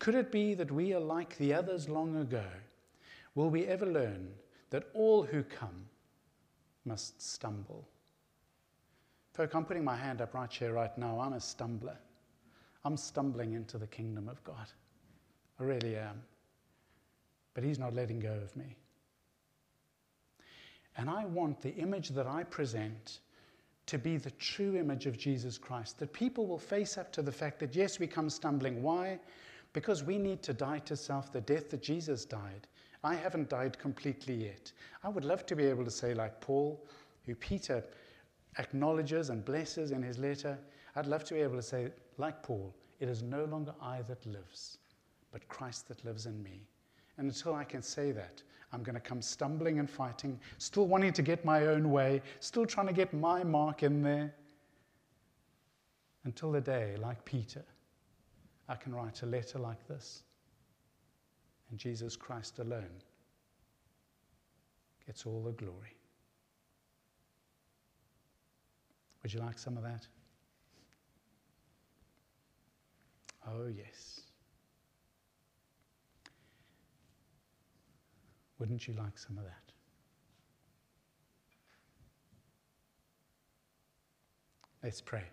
Could 0.00 0.14
it 0.14 0.32
be 0.32 0.54
that 0.54 0.72
we 0.72 0.92
are 0.94 1.00
like 1.00 1.36
the 1.36 1.54
others 1.54 1.88
long 1.88 2.16
ago? 2.16 2.44
Will 3.34 3.50
we 3.50 3.66
ever 3.66 3.86
learn 3.86 4.30
that 4.70 4.88
all 4.94 5.22
who 5.22 5.44
come 5.44 5.86
must 6.84 7.22
stumble? 7.22 7.86
Folk, 9.34 9.54
I'm 9.54 9.64
putting 9.64 9.84
my 9.84 9.94
hand 9.96 10.20
up 10.20 10.34
right 10.34 10.50
here, 10.50 10.72
right 10.72 10.96
now. 10.98 11.20
I'm 11.20 11.34
a 11.34 11.40
stumbler. 11.40 11.96
I'm 12.84 12.96
stumbling 12.96 13.52
into 13.52 13.78
the 13.78 13.86
kingdom 13.86 14.28
of 14.28 14.42
God. 14.42 14.66
I 15.60 15.64
really 15.64 15.96
am. 15.96 16.22
But 17.52 17.62
He's 17.62 17.78
not 17.78 17.94
letting 17.94 18.20
go 18.20 18.32
of 18.42 18.56
me. 18.56 18.74
And 20.96 21.10
I 21.10 21.26
want 21.26 21.60
the 21.60 21.74
image 21.74 22.08
that 22.10 22.26
I 22.26 22.42
present 22.44 23.20
to 23.86 23.98
be 23.98 24.16
the 24.16 24.30
true 24.32 24.76
image 24.76 25.04
of 25.06 25.18
Jesus 25.18 25.58
Christ. 25.58 25.98
That 25.98 26.12
people 26.12 26.46
will 26.46 26.58
face 26.58 26.96
up 26.96 27.12
to 27.12 27.22
the 27.22 27.32
fact 27.32 27.60
that, 27.60 27.76
yes, 27.76 27.98
we 27.98 28.06
come 28.06 28.30
stumbling. 28.30 28.82
Why? 28.82 29.20
Because 29.72 30.02
we 30.02 30.18
need 30.18 30.42
to 30.42 30.52
die 30.52 30.80
to 30.80 30.96
self 30.96 31.32
the 31.32 31.40
death 31.40 31.70
that 31.70 31.82
Jesus 31.82 32.24
died. 32.24 32.66
I 33.02 33.14
haven't 33.14 33.48
died 33.48 33.78
completely 33.78 34.34
yet. 34.34 34.72
I 35.02 35.08
would 35.08 35.24
love 35.24 35.46
to 35.46 35.56
be 35.56 35.64
able 35.66 35.84
to 35.84 35.90
say, 35.90 36.12
like 36.12 36.40
Paul, 36.40 36.84
who 37.24 37.34
Peter 37.34 37.84
acknowledges 38.58 39.30
and 39.30 39.44
blesses 39.44 39.92
in 39.92 40.02
his 40.02 40.18
letter, 40.18 40.58
I'd 40.96 41.06
love 41.06 41.24
to 41.24 41.34
be 41.34 41.40
able 41.40 41.56
to 41.56 41.62
say, 41.62 41.92
like 42.18 42.42
Paul, 42.42 42.74
it 42.98 43.08
is 43.08 43.22
no 43.22 43.44
longer 43.44 43.74
I 43.80 44.02
that 44.02 44.24
lives, 44.26 44.78
but 45.32 45.46
Christ 45.48 45.88
that 45.88 46.04
lives 46.04 46.26
in 46.26 46.42
me. 46.42 46.66
And 47.16 47.28
until 47.28 47.54
I 47.54 47.64
can 47.64 47.82
say 47.82 48.12
that, 48.12 48.42
I'm 48.72 48.82
going 48.82 48.94
to 48.94 49.00
come 49.00 49.22
stumbling 49.22 49.78
and 49.78 49.88
fighting, 49.88 50.38
still 50.58 50.86
wanting 50.86 51.12
to 51.14 51.22
get 51.22 51.44
my 51.44 51.66
own 51.66 51.90
way, 51.90 52.22
still 52.40 52.66
trying 52.66 52.86
to 52.86 52.92
get 52.92 53.12
my 53.12 53.42
mark 53.42 53.82
in 53.82 54.02
there. 54.02 54.34
Until 56.24 56.52
the 56.52 56.60
day, 56.60 56.96
like 57.00 57.24
Peter, 57.24 57.64
I 58.70 58.76
can 58.76 58.94
write 58.94 59.22
a 59.22 59.26
letter 59.26 59.58
like 59.58 59.84
this. 59.88 60.22
And 61.70 61.78
Jesus 61.78 62.14
Christ 62.14 62.60
alone 62.60 63.02
gets 65.04 65.26
all 65.26 65.42
the 65.42 65.50
glory. 65.50 65.96
Would 69.22 69.34
you 69.34 69.40
like 69.40 69.58
some 69.58 69.76
of 69.76 69.82
that? 69.82 70.06
Oh, 73.48 73.66
yes. 73.66 74.20
Wouldn't 78.60 78.86
you 78.86 78.94
like 78.94 79.18
some 79.18 79.36
of 79.36 79.44
that? 79.44 79.72
Let's 84.84 85.00
pray. 85.00 85.24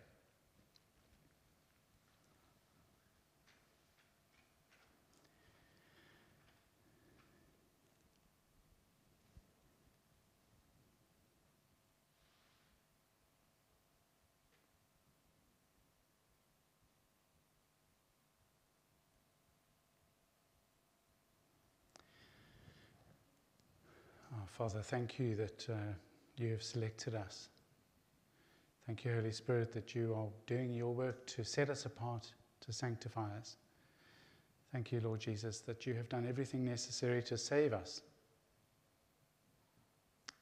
Father, 24.57 24.81
thank 24.81 25.19
you 25.19 25.35
that 25.35 25.67
uh, 25.69 25.75
you 26.35 26.49
have 26.49 26.63
selected 26.63 27.13
us. 27.13 27.49
Thank 28.87 29.05
you, 29.05 29.13
Holy 29.13 29.31
Spirit, 29.31 29.71
that 29.73 29.93
you 29.93 30.15
are 30.15 30.29
doing 30.47 30.73
your 30.73 30.95
work 30.95 31.27
to 31.27 31.43
set 31.43 31.69
us 31.69 31.85
apart, 31.85 32.31
to 32.61 32.73
sanctify 32.73 33.37
us. 33.37 33.57
Thank 34.71 34.91
you, 34.91 34.99
Lord 34.99 35.19
Jesus, 35.19 35.59
that 35.59 35.85
you 35.85 35.93
have 35.93 36.09
done 36.09 36.25
everything 36.27 36.65
necessary 36.65 37.21
to 37.21 37.37
save 37.37 37.71
us 37.71 38.01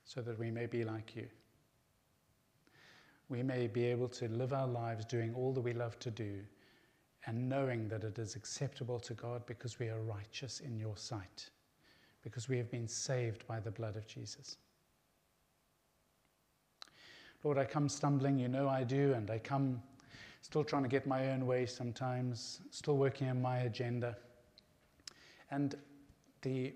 so 0.06 0.22
that 0.22 0.40
we 0.40 0.50
may 0.50 0.66
be 0.66 0.86
like 0.86 1.14
you. 1.14 1.28
We 3.28 3.44
may 3.44 3.68
be 3.68 3.84
able 3.84 4.08
to 4.10 4.30
live 4.30 4.54
our 4.54 4.68
lives 4.68 5.04
doing 5.04 5.34
all 5.36 5.52
that 5.52 5.62
we 5.62 5.74
love 5.74 6.00
to 6.00 6.10
do 6.10 6.40
and 7.26 7.50
knowing 7.50 7.90
that 7.90 8.06
it 8.06 8.18
is 8.18 8.38
acceptable 8.38 9.02
to 9.02 9.14
God 9.14 9.46
because 9.46 9.78
we 9.78 9.90
are 9.90 10.00
righteous 10.00 10.62
in 10.62 10.80
your 10.80 10.96
sight 10.96 11.50
because 12.26 12.50
we 12.50 12.58
have 12.58 12.72
been 12.72 12.88
saved 12.88 13.46
by 13.48 13.60
the 13.60 13.70
blood 13.70 13.96
of 13.96 14.08
Jesus. 14.08 14.58
Lord, 17.44 17.60
I 17.60 17.66
come 17.66 17.88
stumbling, 17.88 18.40
you 18.40 18.48
know 18.48 18.68
I 18.68 18.84
do, 18.84 19.14
and 19.14 19.30
I 19.30 19.38
come 19.38 19.80
still 20.42 20.64
trying 20.64 20.82
to 20.82 20.90
get 20.90 21.06
my 21.06 21.30
own 21.30 21.46
way 21.46 21.68
sometimes, 21.68 22.62
still 22.72 22.98
working 22.98 23.30
on 23.30 23.40
my 23.40 23.60
agenda. 23.60 24.18
And 25.52 25.76
the, 26.42 26.74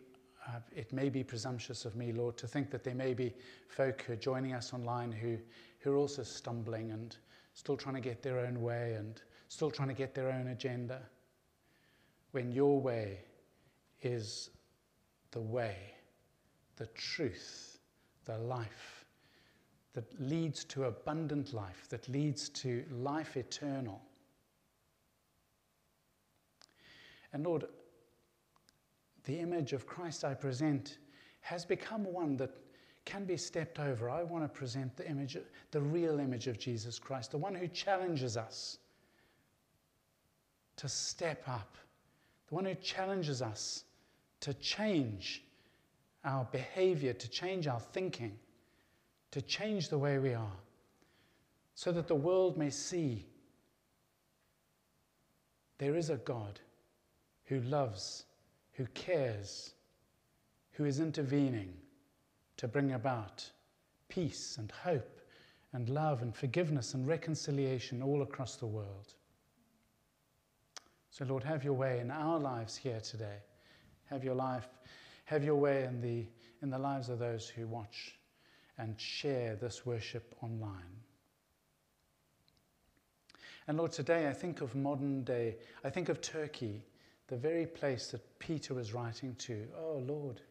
uh, 0.47 0.60
it 0.76 0.93
may 0.93 1.10
be 1.10 1.24
presumptuous 1.24 1.84
of 1.84 1.95
me, 1.95 2.12
Lord, 2.12 2.38
to 2.38 2.47
think 2.47 2.70
that 2.70 2.84
there 2.84 2.93
may 2.93 3.16
be 3.16 3.34
folk 3.68 4.04
who 4.04 4.14
are 4.14 4.18
joining 4.18 4.54
us 4.54 4.72
online 4.72 5.12
who, 5.12 5.38
who 5.80 5.93
are 5.93 5.97
also 5.97 6.22
stumbling 6.22 6.91
and 6.91 7.18
still 7.56 7.76
trying 7.76 7.95
to 7.95 8.02
get 8.02 8.22
their 8.22 8.39
own 8.39 8.62
way 8.62 8.93
and 8.93 9.20
still 9.47 9.72
trying 9.72 9.88
to 9.88 9.95
get 9.95 10.14
their 10.14 10.32
own 10.32 10.50
agenda. 10.50 11.02
When 12.32 12.52
your 12.52 12.80
way 12.80 13.22
is 14.04 14.52
the 15.32 15.41
way, 15.41 15.77
the 16.77 16.88
truth, 16.88 17.80
the 18.25 18.38
life 18.38 19.05
that 19.93 20.05
leads 20.19 20.63
to 20.65 20.86
abundant 20.86 21.53
life, 21.53 21.88
that 21.89 22.07
leads 22.07 22.49
to 22.49 22.84
life 22.91 23.38
eternal. 23.38 24.01
And 27.34 27.43
Lord, 27.43 27.65
the 29.25 29.39
image 29.39 29.73
of 29.73 29.86
Christ 29.86 30.23
I 30.23 30.34
present 30.34 30.97
has 31.41 31.65
become 31.65 32.03
one 32.03 32.38
that 32.38 32.51
can 33.05 33.25
be 33.25 33.38
stepped 33.38 33.80
over. 33.80 34.09
I 34.09 34.23
want 34.23 34.43
to 34.43 34.47
present 34.47 34.95
the 34.95 35.07
image, 35.09 35.38
the 35.71 35.82
real 35.82 36.19
image 36.19 36.47
of 36.47 36.59
Jesus 36.59 36.99
Christ, 36.99 37.32
the 37.32 37.38
one 37.38 37.55
who 37.55 37.67
challenges 37.67 38.38
us 38.38 38.77
to 40.77 40.88
step 40.88 41.43
up, 41.47 41.75
the 42.47 42.55
one 42.55 42.65
who 42.65 42.75
challenges 42.75 43.41
us 43.41 43.84
to 44.42 44.54
change 44.54 45.44
our 46.24 46.46
behavior, 46.52 47.14
to 47.14 47.30
change 47.30 47.68
our 47.68 47.80
thinking, 47.80 48.38
to 49.32 49.42
change 49.42 49.90
the 49.90 49.98
way 49.98 50.18
we 50.18 50.34
are, 50.34 50.58
so 51.76 51.92
that 51.92 52.08
the 52.08 52.16
world 52.16 52.58
may 52.58 52.70
see 52.70 53.26
there 55.78 55.96
is 55.96 56.10
a 56.10 56.18
God 56.18 56.60
who 57.46 57.62
loves, 57.62 58.26
who 58.74 58.86
cares, 58.94 59.74
who 60.72 60.86
is 60.86 61.00
intervening 61.00 61.74
to 62.58 62.68
bring 62.68 62.94
about 62.94 63.50
peace 64.10 64.58
and 64.58 64.72
hope 64.72 65.22
and 65.74 65.88
love 65.90 66.22
and 66.22 66.36
forgiveness 66.36 66.94
and 66.94 67.08
reconciliation 67.08 68.02
all 68.02 68.22
across 68.22 68.56
the 68.56 68.66
world. 68.66 69.14
So, 71.12 71.26
Lord, 71.26 71.44
have 71.44 71.64
your 71.64 71.74
way 71.74 72.00
in 72.00 72.12
our 72.12 72.40
lives 72.40 72.76
here 72.76 73.00
today. 73.00 73.38
Have 74.10 74.24
your 74.24 74.36
life, 74.36 74.68
have 75.26 75.43
your 75.43 75.55
way 75.55 75.84
in 75.84 76.01
the, 76.01 76.26
in 76.62 76.70
the 76.70 76.80
lives 76.80 77.10
of 77.10 77.20
those 77.20 77.47
who 77.47 77.68
watch 77.68 78.18
and 78.78 78.99
share 78.99 79.55
this 79.55 79.86
worship 79.86 80.36
online. 80.41 81.03
And 83.68 83.78
Lord, 83.78 83.91
today 83.91 84.28
I 84.28 84.34
think 84.34 84.62
of 84.62 84.74
modern 84.74 85.24
day, 85.24 85.57
I 85.84 85.91
think 85.91 86.10
of 86.10 86.22
Turkey, 86.22 86.84
the 87.28 87.38
very 87.38 87.68
place 87.68 88.07
that 88.07 88.39
Peter 88.39 88.74
was 88.74 88.93
writing 88.93 89.36
to. 89.36 89.68
Oh, 89.78 90.03
Lord, 90.07 90.41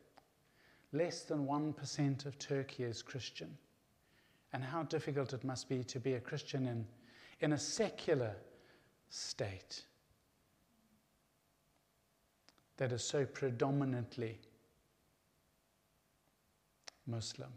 less 0.93 1.23
than 1.23 1.47
1% 1.47 2.27
of 2.27 2.39
Turkey 2.39 2.85
is 2.85 3.03
Christian. 3.03 3.59
And 4.53 4.63
how 4.63 4.85
difficult 4.85 5.33
it 5.33 5.43
must 5.43 5.69
be 5.69 5.83
to 5.85 5.99
be 5.99 6.15
a 6.15 6.21
Christian 6.21 6.69
in, 6.69 6.87
in 7.41 7.55
a 7.55 7.59
secular 7.59 8.37
state 9.11 9.83
that 12.79 12.93
is 12.93 13.03
so 13.03 13.25
predominantly 13.27 14.39
Muslim. 17.07 17.51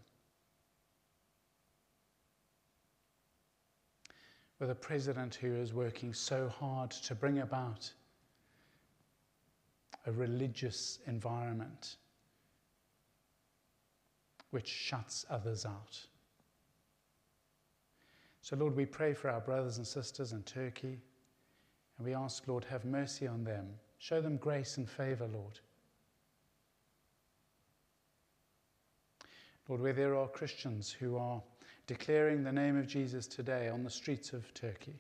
With 4.60 4.70
a 4.70 4.76
president 4.76 5.36
who 5.36 5.56
is 5.56 5.74
working 5.74 6.14
so 6.14 6.50
hard 6.50 6.92
to 6.92 7.16
bring 7.16 7.40
about 7.40 7.92
a 10.06 10.12
religious 10.12 11.00
environment 11.08 11.98
which 14.50 14.68
shuts 14.68 15.26
others 15.30 15.66
out. 15.66 16.00
So, 18.42 18.56
Lord, 18.56 18.76
we 18.76 18.86
pray 18.86 19.14
for 19.14 19.30
our 19.30 19.40
brothers 19.40 19.78
and 19.78 19.86
sisters 19.86 20.34
in 20.34 20.42
Turkey, 20.44 21.00
and 21.98 22.08
we 22.08 22.16
ask, 22.16 22.48
Lord, 22.48 22.66
have 22.66 22.86
mercy 22.86 23.28
on 23.28 23.44
them. 23.44 23.68
Show 24.02 24.20
them 24.20 24.38
grace 24.38 24.78
and 24.78 24.90
favor, 24.90 25.28
Lord. 25.32 25.60
Lord, 29.70 29.80
where 29.80 29.94
there 29.94 30.16
are 30.16 30.28
Christians 30.28 30.92
who 30.92 31.18
are 31.18 31.40
declaring 31.86 32.44
the 32.44 32.52
name 32.52 32.80
of 32.80 32.88
Jesus 32.88 33.28
today 33.28 33.70
on 33.70 33.84
the 33.84 33.92
streets 33.92 34.34
of 34.34 34.52
Turkey, 34.56 34.96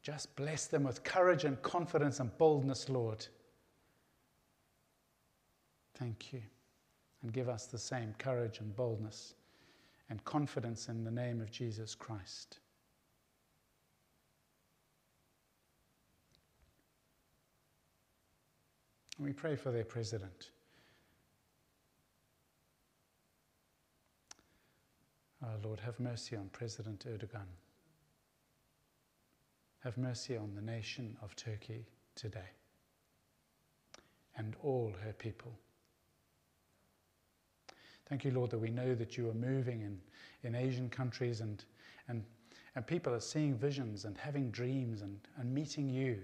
just 0.00 0.34
bless 0.36 0.66
them 0.66 0.84
with 0.84 1.04
courage 1.04 1.44
and 1.44 1.60
confidence 1.60 2.18
and 2.18 2.36
boldness, 2.38 2.88
Lord. 2.88 3.26
Thank 5.98 6.32
you 6.32 6.40
and 7.22 7.30
give 7.30 7.50
us 7.50 7.66
the 7.66 7.78
same 7.78 8.14
courage 8.18 8.60
and 8.60 8.74
boldness 8.74 9.34
and 10.08 10.24
confidence 10.24 10.88
in 10.88 11.04
the 11.04 11.10
name 11.10 11.42
of 11.42 11.50
Jesus 11.50 11.94
Christ. 11.94 12.60
We 19.18 19.32
pray 19.32 19.56
for 19.56 19.70
their 19.70 19.84
president. 19.84 20.50
Oh, 25.42 25.48
Lord, 25.62 25.80
have 25.80 25.98
mercy 26.00 26.36
on 26.36 26.48
President 26.52 27.04
Erdogan. 27.06 27.46
Have 29.84 29.96
mercy 29.96 30.36
on 30.36 30.54
the 30.54 30.62
nation 30.62 31.16
of 31.22 31.36
Turkey 31.36 31.86
today 32.14 32.50
and 34.36 34.56
all 34.62 34.92
her 35.04 35.12
people. 35.12 35.52
Thank 38.08 38.24
you, 38.24 38.30
Lord, 38.32 38.50
that 38.50 38.58
we 38.58 38.70
know 38.70 38.94
that 38.94 39.16
you 39.16 39.28
are 39.28 39.34
moving 39.34 39.80
in, 39.80 39.98
in 40.42 40.54
Asian 40.54 40.88
countries 40.88 41.40
and, 41.40 41.64
and, 42.08 42.24
and 42.74 42.86
people 42.86 43.14
are 43.14 43.20
seeing 43.20 43.54
visions 43.54 44.04
and 44.04 44.16
having 44.16 44.50
dreams 44.50 45.02
and, 45.02 45.18
and 45.38 45.52
meeting 45.52 45.88
you 45.88 46.18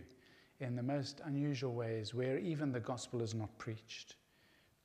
in 0.63 0.77
the 0.77 0.83
most 0.83 1.21
unusual 1.25 1.75
ways 1.75 2.15
where 2.15 2.39
even 2.39 2.71
the 2.71 2.81
gospel 2.81 3.21
is 3.21 3.35
not 3.35 3.57
preached. 3.59 4.15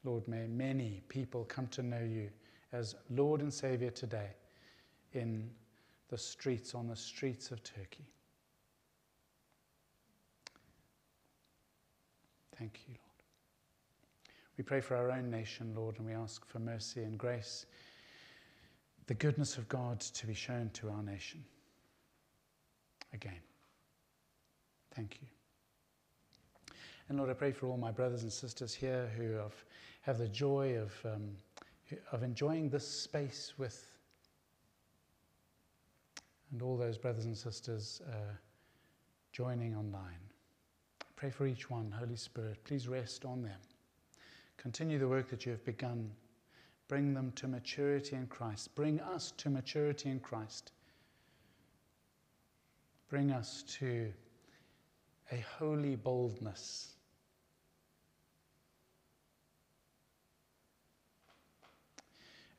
Lord, 0.03 0.27
may 0.27 0.47
many 0.47 1.03
people 1.07 1.45
come 1.45 1.67
to 1.67 1.83
know 1.83 2.03
you 2.03 2.29
as 2.73 2.95
Lord 3.11 3.41
and 3.41 3.53
Savior 3.53 3.91
today 3.91 4.29
in 5.13 5.49
the 6.09 6.17
streets, 6.17 6.73
on 6.73 6.87
the 6.87 6.95
streets 6.95 7.51
of 7.51 7.61
Turkey. 7.63 8.07
Thank 12.57 12.79
you, 12.87 12.95
Lord. 12.95 13.01
We 14.57 14.63
pray 14.63 14.81
for 14.81 14.95
our 14.95 15.11
own 15.11 15.29
nation, 15.29 15.73
Lord, 15.75 15.97
and 15.99 16.07
we 16.07 16.13
ask 16.13 16.43
for 16.47 16.57
mercy 16.57 17.03
and 17.03 17.19
grace, 17.19 17.67
the 19.05 19.13
goodness 19.13 19.57
of 19.57 19.69
God 19.69 19.99
to 19.99 20.25
be 20.25 20.33
shown 20.33 20.71
to 20.73 20.89
our 20.89 21.03
nation. 21.03 21.43
Again, 23.13 23.39
thank 24.95 25.19
you. 25.21 25.36
And 27.09 27.17
Lord, 27.17 27.29
I 27.29 27.33
pray 27.33 27.51
for 27.51 27.67
all 27.67 27.77
my 27.77 27.91
brothers 27.91 28.23
and 28.23 28.31
sisters 28.31 28.73
here 28.73 29.09
who 29.17 29.31
have, 29.33 29.53
have 30.01 30.17
the 30.17 30.27
joy 30.27 30.77
of, 30.77 30.91
um, 31.05 31.29
of 32.11 32.23
enjoying 32.23 32.69
this 32.69 32.85
space 32.85 33.53
with, 33.57 33.87
and 36.51 36.61
all 36.61 36.77
those 36.77 36.97
brothers 36.97 37.25
and 37.25 37.37
sisters 37.37 38.01
uh, 38.09 38.33
joining 39.31 39.75
online. 39.75 40.19
Pray 41.15 41.29
for 41.29 41.47
each 41.47 41.69
one, 41.69 41.91
Holy 41.97 42.15
Spirit. 42.15 42.63
Please 42.65 42.87
rest 42.87 43.23
on 43.23 43.41
them. 43.41 43.59
Continue 44.57 44.99
the 44.99 45.07
work 45.07 45.29
that 45.29 45.45
you 45.45 45.51
have 45.53 45.63
begun. 45.63 46.11
Bring 46.89 47.13
them 47.13 47.31
to 47.35 47.47
maturity 47.47 48.15
in 48.15 48.27
Christ. 48.27 48.75
Bring 48.75 48.99
us 48.99 49.31
to 49.37 49.49
maturity 49.49 50.09
in 50.09 50.19
Christ. 50.19 50.73
Bring 53.09 53.31
us 53.31 53.63
to 53.79 54.11
a 55.31 55.43
holy 55.57 55.95
boldness. 55.95 56.96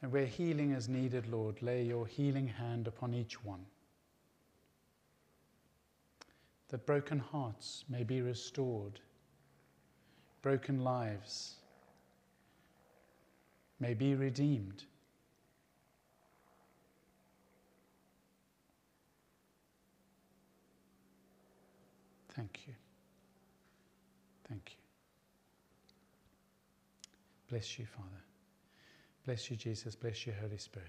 And 0.00 0.12
where 0.12 0.26
healing 0.26 0.72
is 0.72 0.88
needed, 0.88 1.26
Lord, 1.26 1.60
lay 1.60 1.82
your 1.82 2.06
healing 2.06 2.46
hand 2.46 2.86
upon 2.86 3.14
each 3.14 3.42
one. 3.44 3.64
That 6.68 6.86
broken 6.86 7.18
hearts 7.18 7.84
may 7.88 8.04
be 8.04 8.20
restored, 8.20 9.00
broken 10.42 10.84
lives 10.84 11.54
may 13.80 13.94
be 13.94 14.14
redeemed. 14.14 14.84
Thank 22.34 22.60
you. 22.68 22.74
Thank 24.48 24.62
you. 24.70 24.76
Bless 27.50 27.78
you, 27.78 27.86
Father. 27.86 28.27
Bless 29.28 29.50
you, 29.50 29.56
Jesus. 29.58 29.94
Bless 29.94 30.26
you, 30.26 30.32
Holy 30.40 30.56
Spirit. 30.56 30.88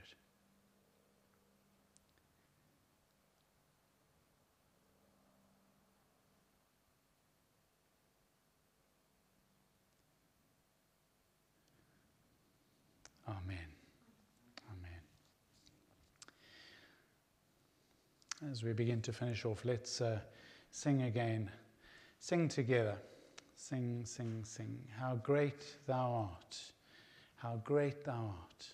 Amen. 13.27 13.57
Amen. 14.71 15.01
As 18.49 18.63
we 18.63 18.71
begin 18.71 19.01
to 19.01 19.11
finish 19.11 19.43
off, 19.43 19.65
let's 19.65 19.99
uh, 19.99 20.17
sing 20.71 21.01
again. 21.01 21.51
Sing 22.19 22.47
together. 22.47 22.95
Sing, 23.57 24.05
sing, 24.05 24.45
sing. 24.45 24.79
How 24.97 25.15
great 25.15 25.75
thou 25.85 26.29
art. 26.31 26.57
How 27.41 27.61
great 27.63 28.03
thou 28.03 28.33
art. 28.41 28.67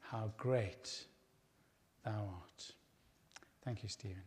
How 0.00 0.32
great 0.38 1.04
thou 2.02 2.10
art. 2.40 2.72
Thank 3.62 3.82
you, 3.82 3.88
Stephen. 3.90 4.22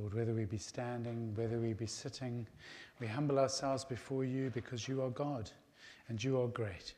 Lord, 0.00 0.14
whether 0.14 0.32
we 0.32 0.44
be 0.44 0.58
standing, 0.58 1.34
whether 1.34 1.58
we 1.58 1.74
be 1.74 1.86
sitting, 1.86 2.46
we 3.00 3.06
humble 3.06 3.38
ourselves 3.38 3.84
before 3.84 4.24
you 4.24 4.50
because 4.50 4.88
you 4.88 5.02
are 5.02 5.10
God 5.10 5.50
and 6.08 6.22
you 6.22 6.40
are 6.40 6.48
great. 6.48 6.94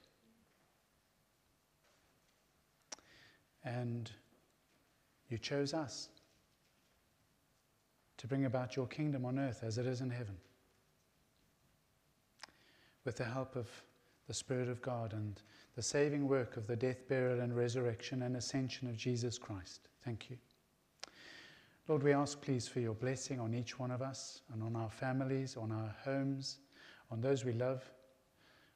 And 3.65 4.11
you 5.29 5.39
chose 5.39 5.75
us 5.75 6.11
to 8.19 8.27
bring 8.29 8.45
about 8.45 8.77
your 8.77 8.87
kingdom 8.87 9.25
on 9.25 9.39
earth 9.39 9.65
as 9.65 9.79
it 9.79 9.87
is 9.87 10.01
in 10.01 10.11
heaven. 10.11 10.37
With 13.05 13.17
the 13.17 13.25
help 13.25 13.57
of 13.57 13.69
the 14.29 14.35
Spirit 14.35 14.69
of 14.69 14.81
God 14.81 15.13
and 15.13 15.41
the 15.75 15.83
saving 15.83 16.29
work 16.29 16.57
of 16.57 16.69
the 16.69 16.77
death, 16.77 17.09
burial, 17.09 17.41
and 17.41 17.57
resurrection 17.57 18.23
and 18.23 18.37
ascension 18.37 18.89
of 18.89 18.97
Jesus 18.97 19.39
Christ. 19.39 19.89
Thank 20.05 20.31
you. 20.31 20.37
Lord, 21.89 22.05
we 22.05 22.13
ask, 22.13 22.41
please, 22.41 22.69
for 22.69 22.79
your 22.79 22.95
blessing 22.95 23.41
on 23.41 23.55
each 23.55 23.79
one 23.79 23.91
of 23.91 24.03
us 24.03 24.43
and 24.53 24.63
on 24.63 24.77
our 24.77 24.89
families, 24.89 25.57
on 25.57 25.73
our 25.73 25.95
homes, 26.05 26.59
on 27.11 27.21
those 27.21 27.45
we 27.45 27.53
love, 27.53 27.83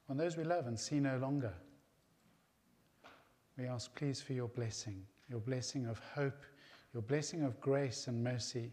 on 0.09 0.17
those 0.17 0.37
we 0.37 0.43
love 0.43 0.67
and 0.67 0.79
see 0.79 0.99
no 0.99 1.17
longer. 1.19 1.53
We 3.57 3.67
ask, 3.67 3.95
please, 3.95 4.21
for 4.21 4.33
your 4.33 4.49
blessing, 4.49 5.07
your 5.31 5.39
blessing 5.39 5.87
of 5.87 6.01
hope, 6.15 6.43
your 6.93 7.03
blessing 7.03 7.45
of 7.45 7.61
grace 7.61 8.09
and 8.09 8.25
mercy, 8.25 8.73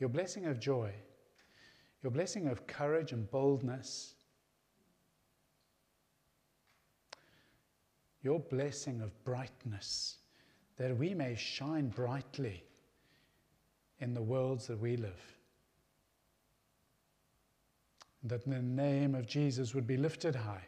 your 0.00 0.08
blessing 0.08 0.46
of 0.46 0.58
joy, 0.58 0.92
your 2.02 2.10
blessing 2.10 2.48
of 2.48 2.66
courage 2.66 3.12
and 3.12 3.30
boldness, 3.30 4.14
your 8.22 8.40
blessing 8.40 9.00
of 9.00 9.24
brightness, 9.24 10.18
that 10.78 10.96
we 10.96 11.14
may 11.14 11.36
shine 11.36 11.88
brightly 11.88 12.64
in 14.00 14.14
the 14.14 14.22
worlds 14.22 14.66
that 14.66 14.78
we 14.78 14.96
live. 14.96 15.36
That 18.24 18.44
the 18.44 18.62
name 18.62 19.14
of 19.14 19.26
Jesus 19.26 19.74
would 19.74 19.86
be 19.86 19.96
lifted 19.96 20.34
high. 20.34 20.66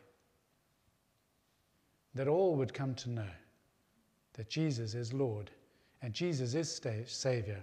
That 2.14 2.28
all 2.28 2.54
would 2.56 2.74
come 2.74 2.94
to 2.96 3.10
know 3.10 3.30
that 4.34 4.48
Jesus 4.48 4.94
is 4.94 5.12
Lord 5.12 5.50
and 6.02 6.12
Jesus 6.12 6.54
is 6.54 6.80
Savior 7.06 7.62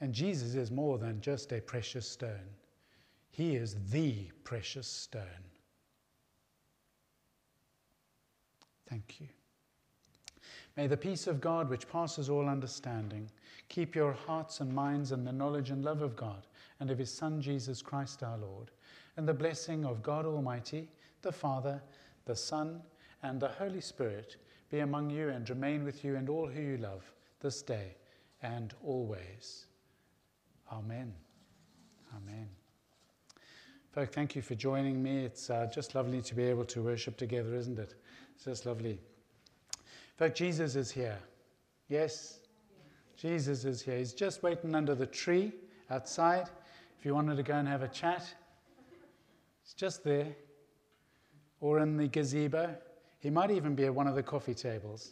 and 0.00 0.12
Jesus 0.12 0.54
is 0.54 0.70
more 0.70 0.98
than 0.98 1.20
just 1.20 1.52
a 1.52 1.60
precious 1.60 2.08
stone. 2.08 2.50
He 3.30 3.56
is 3.56 3.76
the 3.90 4.30
precious 4.44 4.86
stone. 4.86 5.22
Thank 8.88 9.20
you. 9.20 9.28
May 10.76 10.86
the 10.86 10.96
peace 10.96 11.26
of 11.26 11.40
God, 11.40 11.68
which 11.68 11.88
passes 11.88 12.30
all 12.30 12.48
understanding, 12.48 13.30
keep 13.68 13.94
your 13.94 14.12
hearts 14.12 14.60
and 14.60 14.72
minds 14.72 15.12
in 15.12 15.24
the 15.24 15.32
knowledge 15.32 15.70
and 15.70 15.84
love 15.84 16.00
of 16.00 16.16
God 16.16 16.46
and 16.80 16.90
of 16.90 16.98
His 16.98 17.12
Son, 17.12 17.40
Jesus 17.40 17.82
Christ 17.82 18.22
our 18.22 18.38
Lord, 18.38 18.70
and 19.16 19.28
the 19.28 19.34
blessing 19.34 19.84
of 19.84 20.02
God 20.02 20.24
Almighty, 20.24 20.88
the 21.20 21.32
Father, 21.32 21.82
the 22.24 22.36
Son, 22.36 22.80
and 23.22 23.38
the 23.38 23.48
Holy 23.48 23.80
Spirit 23.80 24.36
be 24.70 24.80
among 24.80 25.10
you 25.10 25.28
and 25.28 25.48
remain 25.50 25.84
with 25.84 26.04
you 26.04 26.16
and 26.16 26.28
all 26.28 26.48
who 26.48 26.60
you 26.60 26.76
love 26.78 27.12
this 27.40 27.60
day 27.60 27.94
and 28.42 28.72
always. 28.82 29.66
Amen. 30.72 31.12
Amen. 32.16 32.48
Folk, 33.92 34.10
thank 34.12 34.34
you 34.34 34.40
for 34.40 34.54
joining 34.54 35.02
me. 35.02 35.24
It's 35.24 35.50
uh, 35.50 35.68
just 35.72 35.94
lovely 35.94 36.22
to 36.22 36.34
be 36.34 36.44
able 36.44 36.64
to 36.64 36.82
worship 36.82 37.18
together, 37.18 37.54
isn't 37.54 37.78
it? 37.78 37.94
It's 38.34 38.44
just 38.44 38.64
lovely. 38.64 38.98
Fact, 40.22 40.36
Jesus 40.36 40.76
is 40.76 40.88
here. 40.88 41.18
Yes? 41.88 42.38
Jesus 43.16 43.64
is 43.64 43.82
here. 43.82 43.98
He's 43.98 44.12
just 44.12 44.44
waiting 44.44 44.72
under 44.72 44.94
the 44.94 45.04
tree 45.04 45.50
outside. 45.90 46.48
If 46.96 47.04
you 47.04 47.12
wanted 47.12 47.38
to 47.38 47.42
go 47.42 47.54
and 47.54 47.66
have 47.66 47.82
a 47.82 47.88
chat, 47.88 48.32
he's 49.64 49.74
just 49.74 50.04
there. 50.04 50.28
Or 51.58 51.80
in 51.80 51.96
the 51.96 52.06
gazebo. 52.06 52.72
He 53.18 53.30
might 53.30 53.50
even 53.50 53.74
be 53.74 53.86
at 53.86 53.92
one 53.92 54.06
of 54.06 54.14
the 54.14 54.22
coffee 54.22 54.54
tables. 54.54 55.10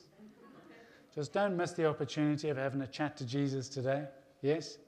Just 1.12 1.32
don't 1.32 1.56
miss 1.56 1.72
the 1.72 1.86
opportunity 1.86 2.48
of 2.48 2.56
having 2.56 2.82
a 2.82 2.86
chat 2.86 3.16
to 3.16 3.26
Jesus 3.26 3.68
today. 3.68 4.04
Yes? 4.42 4.78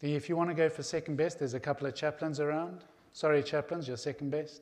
The, 0.00 0.14
if 0.14 0.28
you 0.28 0.36
want 0.36 0.50
to 0.50 0.54
go 0.54 0.68
for 0.68 0.82
second 0.82 1.16
best, 1.16 1.38
there's 1.38 1.54
a 1.54 1.60
couple 1.60 1.86
of 1.86 1.94
chaplains 1.94 2.40
around. 2.40 2.84
Sorry, 3.14 3.42
chaplains, 3.42 3.88
you're 3.88 3.96
second 3.96 4.28
best. 4.28 4.60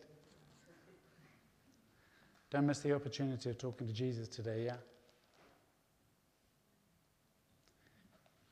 Don't 2.55 2.66
miss 2.66 2.78
the 2.78 2.94
opportunity 2.94 3.50
of 3.50 3.59
talking 3.59 3.84
to 3.84 3.92
Jesus 3.92 4.28
today, 4.28 4.66
yeah? 4.66 4.76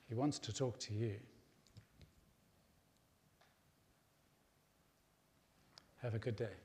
He 0.09 0.16
wants 0.16 0.40
to 0.40 0.53
talk 0.53 0.76
to 0.80 0.92
you. 0.92 1.14
Have 6.03 6.16
a 6.16 6.18
good 6.18 6.34
day. 6.34 6.61